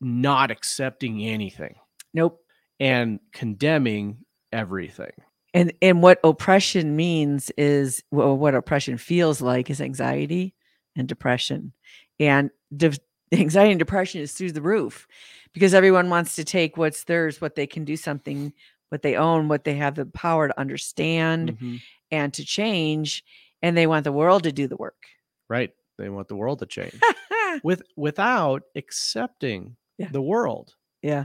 not 0.00 0.52
accepting 0.52 1.24
anything 1.24 1.74
nope. 2.14 2.40
and 2.78 3.18
condemning 3.32 4.18
everything. 4.52 5.10
And 5.52 5.72
and 5.82 6.02
what 6.02 6.20
oppression 6.22 6.94
means 6.94 7.50
is 7.58 8.04
well, 8.12 8.36
what 8.36 8.54
oppression 8.54 8.96
feels 8.96 9.40
like 9.40 9.70
is 9.70 9.80
anxiety 9.80 10.54
and 10.94 11.08
depression. 11.08 11.72
And 12.20 12.50
de- 12.76 12.92
anxiety 13.32 13.72
and 13.72 13.78
depression 13.80 14.20
is 14.20 14.32
through 14.32 14.52
the 14.52 14.62
roof 14.62 15.08
because 15.52 15.74
everyone 15.74 16.10
wants 16.10 16.36
to 16.36 16.44
take 16.44 16.76
what's 16.76 17.02
theirs, 17.04 17.40
what 17.40 17.56
they 17.56 17.66
can 17.66 17.84
do 17.84 17.96
something, 17.96 18.52
what 18.90 19.02
they 19.02 19.16
own, 19.16 19.48
what 19.48 19.64
they 19.64 19.74
have 19.74 19.94
the 19.94 20.06
power 20.06 20.48
to 20.48 20.60
understand 20.60 21.58
Mhm. 21.58 21.80
and 22.10 22.34
to 22.34 22.44
change, 22.44 23.24
and 23.62 23.76
they 23.76 23.86
want 23.86 24.04
the 24.04 24.12
world 24.12 24.42
to 24.44 24.52
do 24.52 24.66
the 24.68 24.76
work. 24.76 25.02
Right. 25.48 25.70
They 25.98 26.08
want 26.08 26.28
the 26.28 26.36
world 26.36 26.58
to 26.60 26.66
change. 26.66 26.94
with 27.64 27.82
without 27.96 28.62
accepting 28.76 29.76
Yeah. 29.98 30.08
the 30.12 30.22
world 30.22 30.74
yeah. 31.02 31.24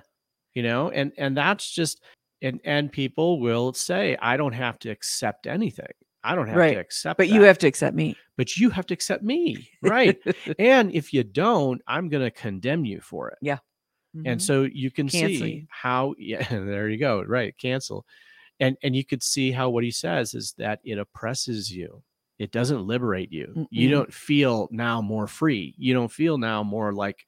you 0.55 0.63
know 0.63 0.89
and 0.89 1.11
and 1.19 1.37
that's 1.37 1.69
just 1.71 2.01
and 2.41 2.59
and 2.65 2.91
people 2.91 3.39
will 3.39 3.73
say 3.73 4.17
i 4.21 4.35
don't 4.35 4.53
have 4.53 4.79
to 4.79 4.89
accept 4.89 5.45
anything 5.45 5.93
i 6.23 6.33
don't 6.33 6.47
have 6.47 6.57
Right. 6.57 6.73
to 6.73 6.79
accept 6.79 7.17
But 7.19 7.29
you 7.29 7.43
have 7.43 7.59
to 7.59 7.67
accept 7.67 7.95
me. 7.95 8.15
but 8.37 8.57
you 8.57 8.71
have 8.71 8.87
to 8.87 8.93
accept 8.95 9.21
me 9.23 9.69
right 9.83 10.17
and 10.59 10.91
if 10.93 11.13
you 11.13 11.23
don't 11.23 11.79
i'm 11.87 12.09
going 12.09 12.23
to 12.23 12.31
condemn 12.31 12.85
you 12.85 12.99
for 13.01 13.29
it 13.29 13.37
and 14.25 14.39
Mhm. 14.39 14.41
so 14.41 14.63
you 14.63 14.91
can 14.91 15.09
see 15.09 15.67
how 15.69 16.13
yeah 16.19 16.47
there 16.49 16.89
you 16.89 16.97
go 16.97 17.21
right 17.23 17.55
cancel. 17.57 18.05
And 18.61 18.77
and 18.83 18.95
you 18.95 19.03
could 19.03 19.21
see 19.21 19.51
how 19.51 19.69
what 19.69 19.83
he 19.83 19.91
says 19.91 20.33
is 20.33 20.53
that 20.57 20.79
it 20.85 20.97
oppresses 20.97 21.69
you. 21.69 22.01
It 22.39 22.51
doesn't 22.51 22.87
liberate 22.87 23.31
you. 23.31 23.67
You 23.69 23.87
Mm-mm. 23.89 23.91
don't 23.91 24.13
feel 24.13 24.67
now 24.71 25.01
more 25.01 25.27
free. 25.27 25.73
You 25.77 25.93
don't 25.93 26.11
feel 26.11 26.37
now 26.37 26.63
more 26.63 26.93
like 26.93 27.25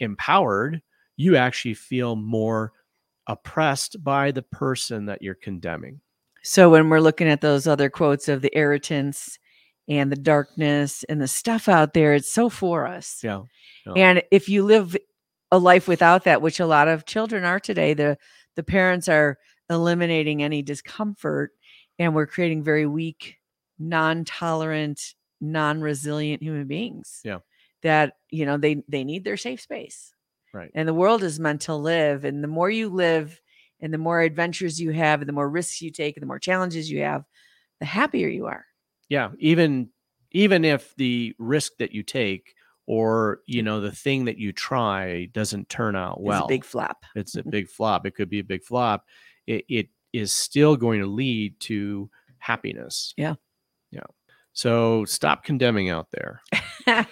empowered. 0.00 0.82
You 1.16 1.36
actually 1.36 1.74
feel 1.74 2.16
more 2.16 2.72
oppressed 3.26 4.02
by 4.02 4.30
the 4.30 4.42
person 4.42 5.06
that 5.06 5.22
you're 5.22 5.34
condemning. 5.34 6.00
So 6.42 6.70
when 6.70 6.88
we're 6.88 7.00
looking 7.00 7.28
at 7.28 7.40
those 7.40 7.66
other 7.68 7.88
quotes 7.88 8.28
of 8.28 8.42
the 8.42 8.50
irritants 8.56 9.38
and 9.88 10.10
the 10.10 10.16
darkness 10.16 11.04
and 11.08 11.20
the 11.20 11.28
stuff 11.28 11.68
out 11.68 11.92
there, 11.94 12.14
it's 12.14 12.32
so 12.32 12.48
for 12.48 12.86
us. 12.86 13.20
yeah. 13.22 13.42
And 13.96 14.22
if 14.30 14.48
you 14.48 14.64
live 14.64 14.96
a 15.52 15.58
life 15.58 15.86
without 15.86 16.24
that, 16.24 16.42
which 16.42 16.58
a 16.58 16.66
lot 16.66 16.88
of 16.88 17.06
children 17.06 17.44
are 17.44 17.60
today, 17.60 17.94
the 17.94 18.18
the 18.56 18.64
parents 18.64 19.08
are 19.08 19.38
eliminating 19.70 20.42
any 20.42 20.62
discomfort 20.62 21.52
and 21.98 22.14
we're 22.14 22.26
creating 22.26 22.64
very 22.64 22.86
weak, 22.86 23.36
non-tolerant, 23.78 25.14
non-resilient 25.40 26.42
human 26.42 26.66
beings. 26.66 27.20
Yeah. 27.24 27.38
That, 27.82 28.14
you 28.30 28.46
know, 28.46 28.56
they 28.58 28.82
they 28.88 29.04
need 29.04 29.24
their 29.24 29.36
safe 29.36 29.60
space. 29.60 30.12
right 30.52 30.70
And 30.74 30.88
the 30.88 30.94
world 30.94 31.22
is 31.22 31.38
meant 31.38 31.62
to 31.62 31.74
live. 31.76 32.24
And 32.24 32.42
the 32.42 32.48
more 32.48 32.70
you 32.70 32.88
live 32.88 33.40
and 33.80 33.92
the 33.92 33.98
more 33.98 34.20
adventures 34.20 34.80
you 34.80 34.90
have 34.92 35.20
and 35.20 35.28
the 35.28 35.32
more 35.32 35.48
risks 35.48 35.82
you 35.82 35.90
take 35.90 36.16
and 36.16 36.22
the 36.22 36.26
more 36.26 36.38
challenges 36.38 36.90
you 36.90 37.02
have, 37.02 37.24
the 37.80 37.86
happier 37.86 38.28
you 38.28 38.46
are. 38.46 38.64
yeah 39.08 39.30
even 39.38 39.90
even 40.30 40.64
if 40.64 40.94
the 40.96 41.34
risk 41.38 41.72
that 41.78 41.92
you 41.92 42.02
take 42.02 42.54
or 42.86 43.40
you 43.46 43.62
know 43.62 43.80
the 43.80 43.92
thing 43.92 44.24
that 44.24 44.38
you 44.38 44.52
try 44.52 45.26
doesn't 45.32 45.68
turn 45.68 45.96
out 45.96 46.18
It's 46.18 46.26
well. 46.26 46.44
a 46.44 46.48
big 46.48 46.64
flop. 46.64 47.04
it's 47.14 47.34
a 47.36 47.40
mm-hmm. 47.40 47.50
big 47.50 47.68
flop. 47.68 48.06
It 48.06 48.14
could 48.14 48.28
be 48.28 48.40
a 48.40 48.44
big 48.44 48.64
flop. 48.64 49.06
It, 49.46 49.64
it 49.68 49.88
is 50.12 50.32
still 50.32 50.76
going 50.76 51.00
to 51.00 51.06
lead 51.06 51.58
to 51.60 52.10
happiness. 52.38 53.14
Yeah. 53.16 53.34
yeah. 53.90 54.02
So 54.52 55.04
stop 55.04 55.44
condemning 55.44 55.88
out 55.88 56.08
there. 56.12 56.42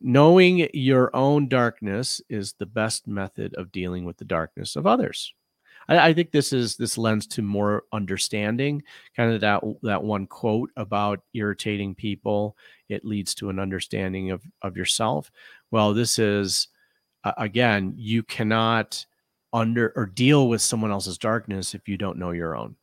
Knowing 0.00 0.68
your 0.72 1.14
own 1.14 1.48
darkness 1.48 2.20
is 2.28 2.54
the 2.54 2.66
best 2.66 3.06
method 3.06 3.54
of 3.54 3.72
dealing 3.72 4.04
with 4.04 4.16
the 4.16 4.24
darkness 4.24 4.76
of 4.76 4.86
others 4.86 5.34
I, 5.88 6.08
I 6.08 6.14
think 6.14 6.30
this 6.30 6.52
is 6.52 6.76
this 6.76 6.98
lends 6.98 7.26
to 7.28 7.42
more 7.42 7.84
understanding 7.92 8.82
kind 9.16 9.32
of 9.32 9.40
that 9.40 9.62
that 9.82 10.02
one 10.02 10.26
quote 10.26 10.70
about 10.76 11.20
irritating 11.34 11.94
people 11.94 12.56
it 12.88 13.04
leads 13.04 13.34
to 13.36 13.50
an 13.50 13.58
understanding 13.58 14.30
of 14.30 14.42
of 14.62 14.76
yourself 14.76 15.30
well 15.70 15.94
this 15.94 16.18
is 16.18 16.68
uh, 17.24 17.32
again 17.38 17.94
you 17.96 18.22
cannot 18.22 19.04
under 19.52 19.92
or 19.96 20.06
deal 20.06 20.48
with 20.48 20.60
someone 20.60 20.90
else's 20.90 21.18
darkness 21.18 21.74
if 21.74 21.88
you 21.88 21.96
don't 21.96 22.18
know 22.18 22.32
your 22.32 22.56
own 22.56 22.76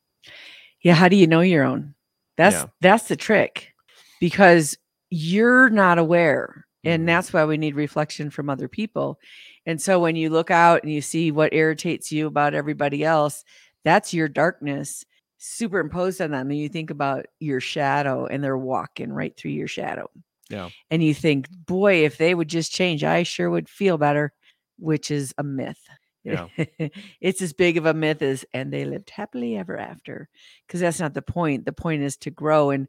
yeah. 0.86 0.94
How 0.94 1.08
do 1.08 1.16
you 1.16 1.26
know 1.26 1.42
your 1.42 1.64
own? 1.64 1.96
That's 2.38 2.58
Yeah. 2.58 2.66
that's 2.80 3.08
the 3.08 3.16
trick 3.16 3.74
because 4.20 4.78
you're 5.10 5.68
not 5.72 5.98
aware. 5.98 6.68
And 6.84 7.10
that's 7.10 7.34
why 7.34 7.44
we 7.46 7.58
need 7.58 7.74
reflection 7.74 8.30
from 8.30 8.52
other 8.52 8.68
people. 8.68 9.20
And 9.66 9.82
so 9.82 10.00
when 10.00 10.16
you 10.16 10.30
look 10.30 10.52
out 10.52 10.84
and 10.84 10.92
you 10.92 11.02
see 11.02 11.32
what 11.32 11.54
irritates 11.54 12.12
you 12.12 12.28
about 12.28 12.54
everybody 12.54 13.04
else, 13.04 13.44
that's 13.84 14.14
your 14.14 14.28
darkness 14.28 15.06
superimposed 15.38 16.22
on 16.22 16.32
them. 16.32 16.50
And 16.50 16.60
you 16.60 16.70
think 16.70 16.90
about 16.90 17.26
your 17.40 17.60
shadow 17.60 18.26
and 18.26 18.44
they're 18.44 18.58
walking 18.58 19.12
right 19.12 19.36
through 19.36 19.52
your 19.52 19.68
shadow. 19.68 20.10
Yeah. 20.50 20.70
And 20.92 21.04
you 21.04 21.14
think, 21.14 21.48
boy, 21.66 22.06
if 22.06 22.18
they 22.18 22.36
would 22.36 22.48
just 22.48 22.72
change, 22.72 23.04
I 23.04 23.24
sure 23.24 23.50
would 23.50 23.70
feel 23.70 23.98
better, 23.98 24.34
which 24.78 25.12
is 25.12 25.34
a 25.38 25.44
myth. 25.44 25.82
Yeah. 26.24 26.48
it's 27.22 27.42
as 27.42 27.54
big 27.54 27.78
of 27.78 27.86
a 27.86 27.94
myth 27.94 28.24
as 28.24 28.46
and 28.52 28.74
they 28.74 28.86
lived 28.86 29.12
happily 29.12 29.56
ever 29.56 29.78
after 29.78 30.28
because 30.66 30.80
that's 30.80 31.00
not 31.00 31.14
the 31.14 31.22
point 31.22 31.66
the 31.66 31.72
point 31.72 32.02
is 32.02 32.18
to 32.18 32.32
grow 32.32 32.72
and 32.72 32.88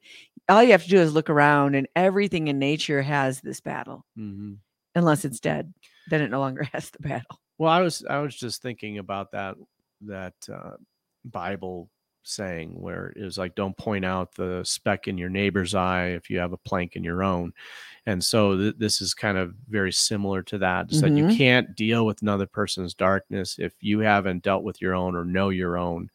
all 0.48 0.62
you 0.62 0.72
have 0.72 0.84
to 0.84 0.88
do 0.88 0.96
is 0.96 1.12
look 1.12 1.28
around 1.28 1.74
and 1.74 1.86
everything 1.94 2.48
in 2.48 2.58
nature 2.58 3.02
has 3.02 3.42
this 3.42 3.60
battle 3.60 4.06
hmm 4.16 4.54
unless 4.96 5.24
it's 5.24 5.38
dead 5.38 5.72
then 6.10 6.20
it 6.20 6.30
no 6.30 6.40
longer 6.40 6.64
has 6.72 6.90
the 6.90 6.98
battle 6.98 7.38
Well, 7.58 7.72
I 7.72 7.80
was 7.80 8.04
I 8.08 8.18
was 8.18 8.36
just 8.36 8.62
thinking 8.62 8.98
about 8.98 9.30
that 9.32 9.56
that 10.02 10.34
uh, 10.52 10.76
Bible 11.24 11.88
saying 12.22 12.70
where 12.70 13.12
it 13.16 13.22
was 13.22 13.38
like, 13.38 13.54
don't 13.54 13.76
point 13.76 14.04
out 14.04 14.34
the 14.34 14.62
speck 14.64 15.06
in 15.08 15.16
your 15.16 15.28
neighbor's 15.28 15.74
eye 15.74 16.08
if 16.08 16.28
you 16.28 16.38
have 16.38 16.52
a 16.52 16.58
plank 16.58 16.96
in 16.96 17.04
your 17.04 17.22
own, 17.22 17.52
and 18.04 18.22
so 18.22 18.56
th- 18.56 18.74
this 18.78 19.00
is 19.00 19.14
kind 19.14 19.38
of 19.38 19.54
very 19.68 19.92
similar 19.92 20.42
to 20.42 20.58
that. 20.58 20.88
Just 20.88 21.02
that 21.02 21.12
you 21.12 21.36
can't 21.36 21.74
deal 21.74 22.04
with 22.04 22.22
another 22.22 22.46
person's 22.46 22.94
darkness 22.94 23.58
if 23.58 23.72
you 23.80 24.00
haven't 24.00 24.42
dealt 24.42 24.64
with 24.64 24.82
your 24.82 24.94
own 24.94 25.16
or 25.16 25.24
know 25.24 25.48
your 25.50 25.78
own. 25.78 26.10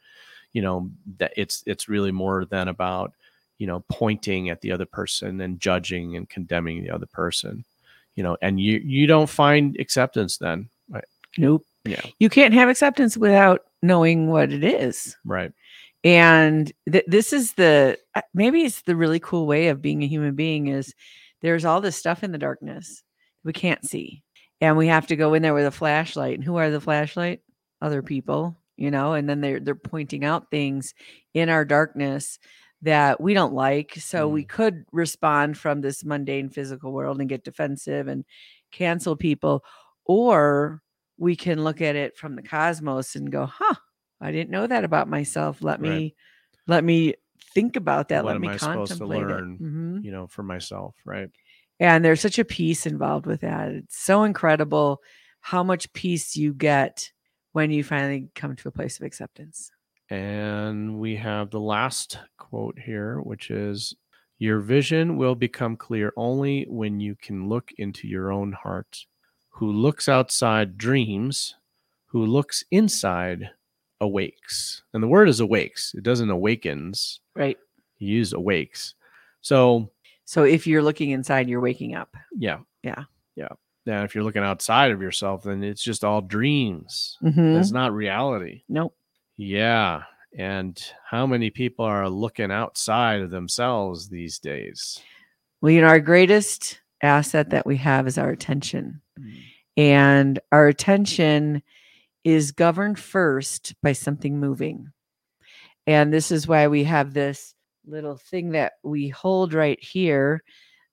You 0.53 0.61
know 0.61 0.89
that 1.17 1.33
it's 1.37 1.63
it's 1.65 1.89
really 1.89 2.11
more 2.11 2.45
than 2.45 2.67
about 2.67 3.13
you 3.57 3.67
know 3.67 3.83
pointing 3.89 4.49
at 4.49 4.61
the 4.61 4.71
other 4.71 4.85
person 4.85 5.41
and 5.41 5.59
judging 5.59 6.17
and 6.17 6.29
condemning 6.29 6.83
the 6.83 6.91
other 6.91 7.07
person. 7.07 7.65
You 8.15 8.24
know, 8.24 8.38
and 8.41 8.60
you 8.60 8.82
you 8.84 9.08
don't 9.08 9.30
find 9.30 9.76
acceptance 9.80 10.38
then. 10.38 10.69
Right. 10.89 11.04
nope 11.38 11.65
Yeah. 11.86 12.02
you 12.19 12.30
can't 12.30 12.54
have 12.54 12.67
acceptance 12.69 13.15
without 13.17 13.62
knowing 13.82 14.28
what 14.28 14.52
it 14.52 14.63
is 14.63 15.15
Right. 15.26 15.52
and 16.04 16.71
th- 16.91 17.06
this 17.08 17.32
is 17.34 17.54
the 17.54 17.97
uh, 18.15 18.21
maybe 18.34 18.62
it's 18.63 18.82
the 18.82 18.95
really 18.95 19.19
cool 19.19 19.47
way 19.47 19.69
of 19.69 19.82
being 19.82 20.04
a 20.04 20.08
human 20.08 20.36
being 20.36 20.67
is 20.67 20.93
there's 21.41 21.63
all 21.65 21.80
this 21.82 21.95
stuff 21.95 22.24
in 22.24 22.32
the 22.34 22.38
darkness 22.38 23.04
we 23.43 23.54
can't 23.54 23.86
see 23.88 24.24
and 24.60 24.76
we 24.78 24.88
have 24.88 25.08
to 25.08 25.15
go 25.15 25.34
in 25.34 25.41
there 25.41 25.54
with 25.54 25.65
a 25.65 25.71
flashlight 25.71 26.36
and 26.36 26.43
who 26.43 26.58
are 26.58 26.69
the 26.69 26.82
flashlight 26.82 27.39
other 27.82 28.02
people 28.04 28.58
you 28.78 28.91
know 28.91 29.13
and 29.13 29.30
then 29.30 29.39
they're 29.41 29.60
they're 29.62 29.74
pointing 29.76 30.26
out 30.26 30.52
things 30.52 30.93
in 31.34 31.47
our 31.50 31.63
darkness 31.65 32.38
that 32.83 33.21
we 33.21 33.33
don't 33.33 33.53
like 33.53 33.95
so 33.95 34.27
we 34.27 34.43
could 34.43 34.85
respond 34.91 35.57
from 35.57 35.81
this 35.81 36.03
mundane 36.03 36.49
physical 36.49 36.91
world 36.91 37.19
and 37.19 37.29
get 37.29 37.43
defensive 37.43 38.07
and 38.07 38.25
cancel 38.71 39.15
people 39.15 39.63
or 40.05 40.81
we 41.17 41.35
can 41.35 41.63
look 41.63 41.81
at 41.81 41.95
it 41.95 42.17
from 42.17 42.35
the 42.35 42.41
cosmos 42.41 43.15
and 43.15 43.31
go 43.31 43.45
huh 43.45 43.75
I 44.19 44.31
didn't 44.31 44.51
know 44.51 44.67
that 44.67 44.83
about 44.83 45.07
myself. 45.09 45.61
Let 45.63 45.79
Right. 45.79 45.89
me 45.89 46.15
let 46.67 46.83
me 46.83 47.15
think 47.55 47.75
about 47.75 48.09
that. 48.09 48.23
What 48.23 48.33
Let 48.33 48.41
me 48.41 48.49
I 48.49 48.57
contemplate 48.57 49.27
learn? 49.27 49.57
it. 49.59 49.63
Mhm. 49.63 50.03
You 50.03 50.11
know, 50.11 50.27
for 50.27 50.43
myself. 50.43 50.95
Right. 51.05 51.29
And 51.79 52.05
there's 52.05 52.21
such 52.21 52.37
a 52.37 52.45
peace 52.45 52.85
involved 52.85 53.25
with 53.25 53.41
that. 53.41 53.69
It's 53.71 53.97
so 53.97 54.23
incredible 54.23 55.01
how 55.39 55.63
much 55.63 55.91
peace 55.93 56.35
you 56.35 56.53
get 56.53 57.11
when 57.53 57.71
you 57.71 57.83
finally 57.83 58.29
come 58.35 58.55
to 58.55 58.67
a 58.67 58.71
place 58.71 58.99
of 58.99 59.05
acceptance. 59.05 59.71
And 60.12 61.00
we 61.00 61.15
have 61.15 61.50
the 61.52 61.60
last 61.60 62.19
quote 62.38 62.78
here, 62.78 63.21
which 63.21 63.50
is 63.50 63.95
Your 64.39 64.60
vision 64.60 65.15
will 65.17 65.36
become 65.36 65.78
clear 65.78 66.12
only 66.17 66.65
when 66.67 67.00
you 67.00 67.15
can 67.15 67.47
look 67.47 67.71
into 67.78 68.08
your 68.08 68.32
own 68.32 68.52
heart. 68.52 69.06
Who 69.52 69.71
looks 69.71 70.10
outside 70.10 70.78
dreams, 70.78 71.56
who 72.08 72.26
looks 72.26 72.63
inside 72.71 73.52
awakes. 74.02 74.84
And 74.93 75.02
the 75.02 75.08
word 75.08 75.30
is 75.30 75.39
awakes, 75.39 75.93
it 75.95 76.04
doesn't 76.04 76.30
awakens. 76.30 77.21
Right. 77.36 77.58
He 77.97 78.06
used 78.08 78.34
awakes. 78.34 78.95
So, 79.41 79.91
So 80.26 80.43
if 80.43 80.65
you're 80.67 80.84
looking 80.84 81.12
inside, 81.12 81.47
you're 81.47 81.62
waking 81.62 81.95
up. 81.95 82.15
yeah. 82.38 82.60
Yeah. 82.84 83.04
Yeah. 83.36 83.50
Now, 83.86 84.04
if 84.04 84.13
you're 84.15 84.24
looking 84.24 84.43
outside 84.43 84.91
of 84.91 85.02
yourself, 85.02 85.43
then 85.43 85.63
it's 85.63 85.84
just 85.84 86.04
all 86.04 86.19
dreams. 86.21 87.17
Mhm. 87.24 87.60
It's 87.60 87.71
not 87.71 87.93
reality. 87.93 88.63
Nope. 88.67 88.95
Yeah. 89.41 90.04
And 90.38 90.80
how 91.10 91.25
many 91.25 91.49
people 91.49 91.84
are 91.84 92.08
looking 92.08 92.51
outside 92.51 93.21
of 93.21 93.32
themselves 93.32 94.08
these 94.08 94.38
days? 94.38 95.01
Well, 95.62 95.71
you 95.71 95.82
know, 95.82 95.88
our 95.88 95.99
greatest 95.99 96.80
asset 97.01 97.49
that 97.49 97.65
we 97.65 97.77
have 97.77 98.06
is 98.06 98.19
our 98.19 98.30
attention. 98.30 99.01
Mm. 99.19 99.34
And 99.77 100.39
our 100.51 100.67
attention 100.67 101.63
is 102.23 102.51
governed 102.51 102.99
first 102.99 103.73
by 103.82 103.93
something 103.93 104.39
moving. 104.39 104.91
And 105.88 106.13
this 106.13 106.30
is 106.30 106.47
why 106.47 106.67
we 106.67 106.84
have 106.84 107.15
this 107.15 107.56
little 107.88 108.17
thing 108.17 108.51
that 108.51 108.73
we 108.84 109.10
hold 109.10 109.56
right 109.56 109.84
here 109.84 110.43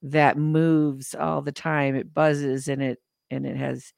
that 0.01 0.39
moves 0.39 1.15
all 1.15 1.43
the 1.43 1.53
time. 1.53 1.97
It 1.97 2.15
buzzes 2.15 2.69
and 2.69 2.83
it 2.83 2.99
and 3.31 3.45
it 3.45 3.59
has 3.59 3.93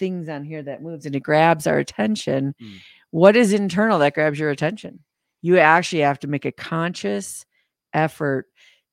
things 0.00 0.28
on 0.28 0.42
here 0.42 0.64
that 0.64 0.82
moves 0.82 1.06
and 1.06 1.14
it 1.14 1.20
grabs 1.20 1.68
our 1.68 1.78
attention. 1.78 2.56
Mm. 2.60 2.78
What 3.10 3.36
is 3.36 3.52
internal 3.52 4.00
that 4.00 4.14
grabs 4.14 4.40
your 4.40 4.50
attention? 4.50 5.04
You 5.42 5.58
actually 5.58 6.02
have 6.02 6.18
to 6.20 6.26
make 6.26 6.44
a 6.44 6.52
conscious 6.52 7.46
effort 7.92 8.46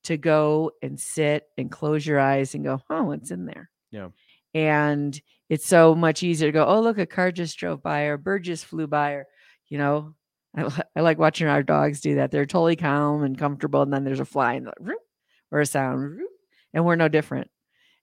to 0.04 0.17
go 0.17 0.72
and 0.84 1.00
sit 1.00 1.46
and 1.58 1.72
close 1.72 2.06
your 2.06 2.20
eyes 2.20 2.54
and 2.54 2.63
go, 2.63 2.80
oh, 2.89 3.04
what's 3.04 3.32
in 3.32 3.46
there? 3.46 3.72
Yeah. 3.91 4.10
And 4.54 5.20
it's 5.50 5.65
so 5.65 5.96
much 5.96 6.22
easier 6.22 6.50
to 6.50 6.54
go, 6.54 6.65
oh, 6.65 6.82
look, 6.82 7.00
a 7.00 7.06
car 7.06 7.32
just 7.32 7.58
drove 7.58 7.82
by 7.82 8.04
or 8.04 8.13
a 8.13 8.20
bird 8.20 8.43
just 8.43 8.65
flew 8.65 8.86
by 8.86 9.13
or, 9.13 9.28
you 9.70 9.80
know, 9.80 10.13
I, 10.56 10.84
I 10.96 11.02
like 11.02 11.17
watching 11.17 11.48
our 11.48 11.63
dogs 11.63 12.02
do 12.02 12.15
that. 12.15 12.32
They're 12.32 12.46
totally 12.46 12.76
calm 12.76 13.24
and 13.24 13.38
comfortable. 13.38 13.82
And 13.82 13.91
then 13.91 14.04
there's 14.04 14.20
a 14.20 14.26
fly 14.26 14.54
and 14.54 14.70
"Roop," 14.80 15.00
or 15.52 15.60
a 15.60 15.65
sound 15.65 16.20
and 16.74 16.86
we're 16.86 16.96
no 16.96 17.08
different. 17.08 17.50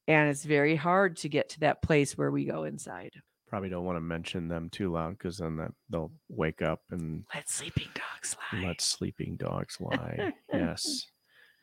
And 0.07 0.29
it's 0.29 0.45
very 0.45 0.77
hard 0.77 1.17
to 1.19 1.29
get 1.29 1.49
to 1.51 1.61
that 1.61 1.83
place 1.83 2.17
where 2.19 2.31
we 2.31 2.45
go 2.45 2.65
inside. 2.65 3.13
Probably 3.49 3.69
don't 3.69 3.85
want 3.85 3.97
to 3.97 4.01
mention 4.01 4.49
them 4.49 4.69
too 4.71 4.93
loud 4.93 5.17
because 5.17 5.39
then 5.39 5.57
that 5.57 5.71
they'll 5.89 6.11
wake 6.29 6.61
up 6.61 6.81
and 6.91 7.25
Let 7.35 7.49
sleeping 7.49 7.89
dogs 7.95 8.37
lie. 8.53 8.67
let 8.67 8.81
sleeping 8.81 9.37
dogs 9.37 9.79
lie. 9.81 10.33
yes. 10.53 11.07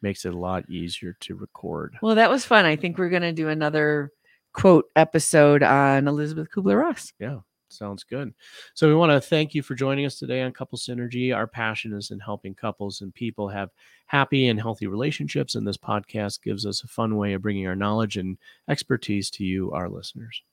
Makes 0.02 0.26
it 0.26 0.34
a 0.34 0.38
lot 0.38 0.70
easier 0.70 1.16
to 1.22 1.36
record. 1.36 1.96
Well, 2.02 2.16
that 2.16 2.30
was 2.32 2.46
fun. 2.46 2.66
I 2.66 2.76
think 2.76 2.98
we're 2.98 3.10
going 3.10 3.22
to 3.24 3.34
do 3.34 3.50
another 3.50 4.12
quote 4.54 4.86
episode 4.96 5.62
on 5.64 6.08
Elisabeth 6.08 6.48
Kübler-Ross. 6.50 7.14
Yeah, 7.20 7.40
sounds 7.72 8.04
good. 8.04 8.34
So 8.74 8.88
we 8.88 8.96
want 8.96 9.12
to 9.12 9.22
thank 9.22 9.54
you 9.54 9.64
for 9.64 9.76
joining 9.76 10.06
us 10.06 10.20
today 10.20 10.42
on 10.42 10.52
Couple 10.52 10.78
Synergy. 10.78 11.36
Our 11.36 11.48
passion 11.48 11.94
is 11.94 12.12
in 12.12 12.20
helping 12.20 12.54
couples 12.54 13.02
and 13.02 13.14
people 13.14 13.48
have 13.50 13.70
happy 14.06 14.48
and 14.48 14.60
healthy 14.60 14.88
relationships, 14.88 15.56
and 15.56 15.66
this 15.66 15.78
podcast 15.78 16.44
gives 16.44 16.66
us 16.66 16.84
a 16.84 16.88
fun 16.88 17.16
way 17.16 17.34
of 17.34 17.42
bringing 17.42 17.68
our 17.68 17.76
knowledge 17.76 18.18
and 18.18 18.38
expertise 18.70 19.30
to 19.32 19.44
you, 19.44 19.72
our 19.72 19.90
listeners. 19.90 20.44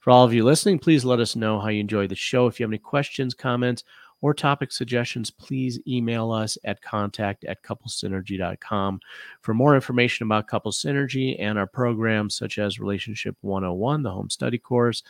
For 0.00 0.10
all 0.10 0.24
of 0.24 0.34
you 0.34 0.44
listening, 0.44 0.78
please 0.78 1.04
let 1.04 1.20
us 1.20 1.36
know 1.36 1.58
how 1.60 1.68
you 1.68 1.80
enjoy 1.80 2.06
the 2.06 2.14
show. 2.14 2.46
If 2.46 2.58
you 2.58 2.64
have 2.64 2.70
any 2.70 2.78
questions, 2.78 3.34
comments, 3.34 3.84
or 4.24 4.32
topic 4.32 4.72
suggestions, 4.72 5.30
please 5.30 5.78
email 5.86 6.30
us 6.30 6.56
at 6.64 6.80
contact 6.80 7.44
at 7.44 7.62
couplesynergy.com. 7.62 9.00
For 9.42 9.52
more 9.52 9.74
information 9.74 10.26
about 10.26 10.48
Couple 10.48 10.72
Synergy 10.72 11.36
and 11.38 11.58
our 11.58 11.66
programs 11.66 12.34
such 12.34 12.58
as 12.58 12.80
Relationship 12.80 13.36
101, 13.42 14.02
the 14.02 14.10
home 14.10 14.30
study 14.30 14.58
course, 14.58 15.02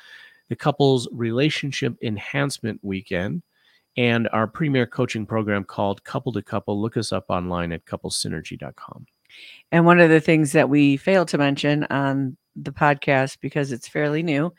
the 0.49 0.57
Couples 0.57 1.09
Relationship 1.13 1.97
Enhancement 2.03 2.81
Weekend, 2.83 3.43
and 3.97 4.29
our 4.33 4.47
premier 4.47 4.87
coaching 4.87 5.27
program 5.27 5.65
called 5.65 6.05
Couple 6.05 6.33
to 6.33 6.43
Couple, 6.43 6.81
look 6.81 6.97
us 6.97 7.13
up 7.13 7.27
online 7.29 7.73
at 7.73 7.85
couplesynergy.com. 7.85 9.07
And 9.73 9.85
one 9.85 10.01
of 10.01 10.11
the 10.11 10.21
things 10.21 10.53
that 10.53 10.69
we 10.69 10.97
failed 10.97 11.29
to 11.29 11.39
mention 11.39 11.85
on 11.85 12.37
the 12.57 12.73
podcast 12.73 13.39
because 13.41 13.73
it's 13.73 13.89
fairly 13.89 14.23
new 14.23 14.53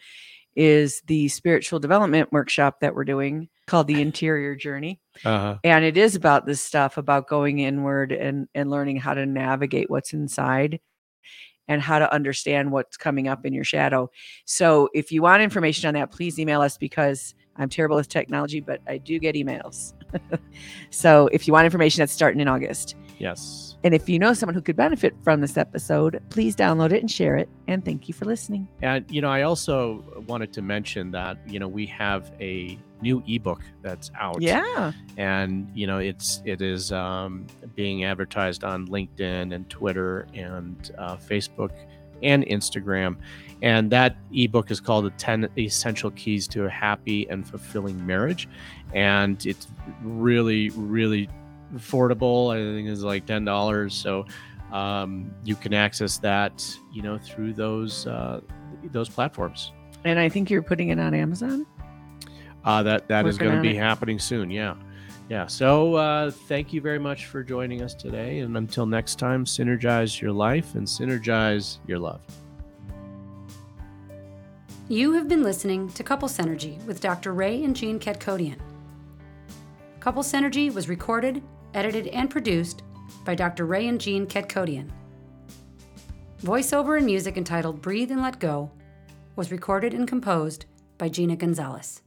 is 0.56 1.02
the 1.08 1.28
spiritual 1.28 1.80
development 1.80 2.32
workshop 2.32 2.80
that 2.80 2.96
we're 2.96 3.04
doing 3.04 3.50
called 3.68 3.88
the 3.88 4.02
Interior 4.02 4.56
Journey. 4.56 5.00
Uh-huh. 5.24 5.58
And 5.64 5.84
it 5.84 5.98
is 5.98 6.16
about 6.16 6.46
this 6.46 6.62
stuff 6.62 6.98
about 6.98 7.28
going 7.28 7.60
inward 7.60 8.12
and 8.12 8.48
and 8.56 8.70
learning 8.70 8.98
how 8.98 9.14
to 9.14 9.26
navigate 9.26 9.90
what's 9.90 10.14
inside 10.14 10.80
and 11.68 11.82
how 11.82 12.00
to 12.00 12.12
understand 12.14 12.72
what's 12.72 12.98
coming 12.98 13.28
up 13.28 13.46
in 13.46 13.54
your 13.54 13.64
shadow. 13.64 14.10
So 14.46 14.90
if 14.94 15.12
you 15.12 15.22
want 15.22 15.42
information 15.42 15.88
on 15.88 15.94
that, 15.96 16.12
please 16.12 16.40
email 16.40 16.62
us 16.62 16.78
because 16.78 17.34
I'm 17.58 17.70
terrible 17.70 17.96
with 17.96 18.10
technology, 18.10 18.60
but 18.60 18.82
I 18.88 18.98
do 18.98 19.18
get 19.20 19.36
emails. 19.36 19.94
so 20.90 21.30
if 21.32 21.48
you 21.48 21.54
want 21.54 21.66
information, 21.66 22.02
that's 22.02 22.14
starting 22.14 22.42
in 22.42 22.48
August. 22.48 22.96
Yes. 23.18 23.75
And 23.86 23.94
if 23.94 24.10
you 24.10 24.18
know 24.18 24.34
someone 24.34 24.56
who 24.56 24.64
could 24.64 24.76
benefit 24.76 25.14
from 25.24 25.42
this 25.42 25.58
episode, 25.58 26.20
please 26.32 26.56
download 26.56 26.92
it 26.92 27.02
and 27.02 27.12
share 27.12 27.38
it. 27.38 27.48
And 27.68 27.86
thank 27.86 28.08
you 28.08 28.16
for 28.16 28.26
listening. 28.26 28.68
And, 28.82 29.06
you 29.12 29.22
know, 29.22 29.30
I 29.30 29.44
also 29.44 30.04
wanted 30.26 30.52
to 30.54 30.64
mention 30.64 31.12
that, 31.12 31.38
you 31.46 31.60
know, 31.60 31.68
we 31.68 31.86
have 31.86 32.32
a 32.42 32.80
new 33.04 33.24
ebook 33.28 33.62
that's 33.84 34.10
out. 34.20 34.42
Yeah. 34.42 34.92
and 35.18 35.70
you 35.76 35.86
know 35.86 36.00
it's 36.00 36.42
it 36.46 36.62
is 36.62 36.92
um, 36.92 37.46
being 37.76 38.06
advertised 38.06 38.64
on 38.64 38.88
linkedin 38.88 39.54
and 39.54 39.70
twitter 39.70 40.28
and 40.34 40.92
uh, 40.98 41.18
facebook 41.18 41.72
and 42.24 42.46
instagram 42.46 43.18
and 43.62 43.92
that 43.92 44.16
ebook 44.34 44.72
is 44.72 44.80
called 44.80 45.06
the 45.06 45.10
10 45.12 45.50
essential 45.58 46.10
keys 46.12 46.48
to 46.48 46.66
a 46.66 46.70
happy 46.70 47.30
and 47.30 47.48
fulfilling 47.48 48.04
marriage 48.08 48.48
and 48.94 49.46
it's 49.46 49.68
really 50.02 50.70
really 50.70 51.30
affordable 51.76 52.54
i 52.54 52.58
think 52.76 52.88
it's 52.88 53.02
like 53.02 53.26
$10 53.26 53.92
so 53.92 54.26
um, 54.72 55.32
you 55.44 55.56
can 55.56 55.74
access 55.74 56.18
that 56.18 56.66
you 56.92 57.02
know 57.02 57.18
through 57.18 57.54
those 57.54 58.08
uh, 58.08 58.42
those 58.92 59.08
platforms 59.10 59.72
And 60.04 60.20
I 60.20 60.28
think 60.30 60.50
you're 60.50 60.62
putting 60.64 60.90
it 60.90 61.00
on 61.00 61.14
Amazon. 61.14 61.66
uh, 62.64 62.84
that 62.84 63.08
that 63.08 63.26
is 63.28 63.36
Working 63.36 63.48
going 63.48 63.58
to 63.64 63.70
be 63.70 63.78
it. 63.78 63.80
happening 63.80 64.20
soon. 64.20 64.50
Yeah, 64.52 64.76
yeah. 65.30 65.48
So 65.48 65.96
uh, 65.96 66.32
thank 66.32 66.74
you 66.74 66.82
very 66.82 67.00
much 67.00 67.26
for 67.28 67.44
joining 67.44 67.82
us 67.84 67.94
today, 67.96 68.40
and 68.40 68.58
until 68.58 68.86
next 68.86 69.18
time, 69.20 69.46
synergize 69.46 70.20
your 70.22 70.32
life 70.32 70.76
and 70.76 70.86
synergize 70.88 71.78
your 71.88 72.00
love. 72.00 72.22
You 74.88 75.14
have 75.14 75.28
been 75.28 75.44
listening 75.44 75.90
to 75.94 76.04
Couple 76.04 76.28
Synergy 76.30 76.84
with 76.86 77.02
Dr. 77.02 77.34
Ray 77.34 77.64
and 77.64 77.76
Jean 77.76 78.00
Ketkodian. 78.00 78.60
Couple 80.00 80.22
Synergy 80.24 80.72
was 80.74 80.88
recorded, 80.88 81.42
edited, 81.76 82.08
and 82.08 82.30
produced 82.30 82.82
by 83.24 83.36
Dr. 83.36 83.66
Ray 83.66 83.88
and 83.88 84.02
Jean 84.02 84.26
Ketkodian. 84.26 84.90
Voiceover 86.42 86.98
and 86.98 87.06
music 87.06 87.38
entitled 87.38 87.82
Breathe 87.82 88.12
and 88.12 88.22
Let 88.22 88.40
Go 88.40 88.72
was 89.36 89.52
recorded 89.52 89.94
and 89.94 90.08
composed 90.08 90.66
by 90.98 91.10
Gina 91.10 91.36
Gonzalez. 91.36 92.02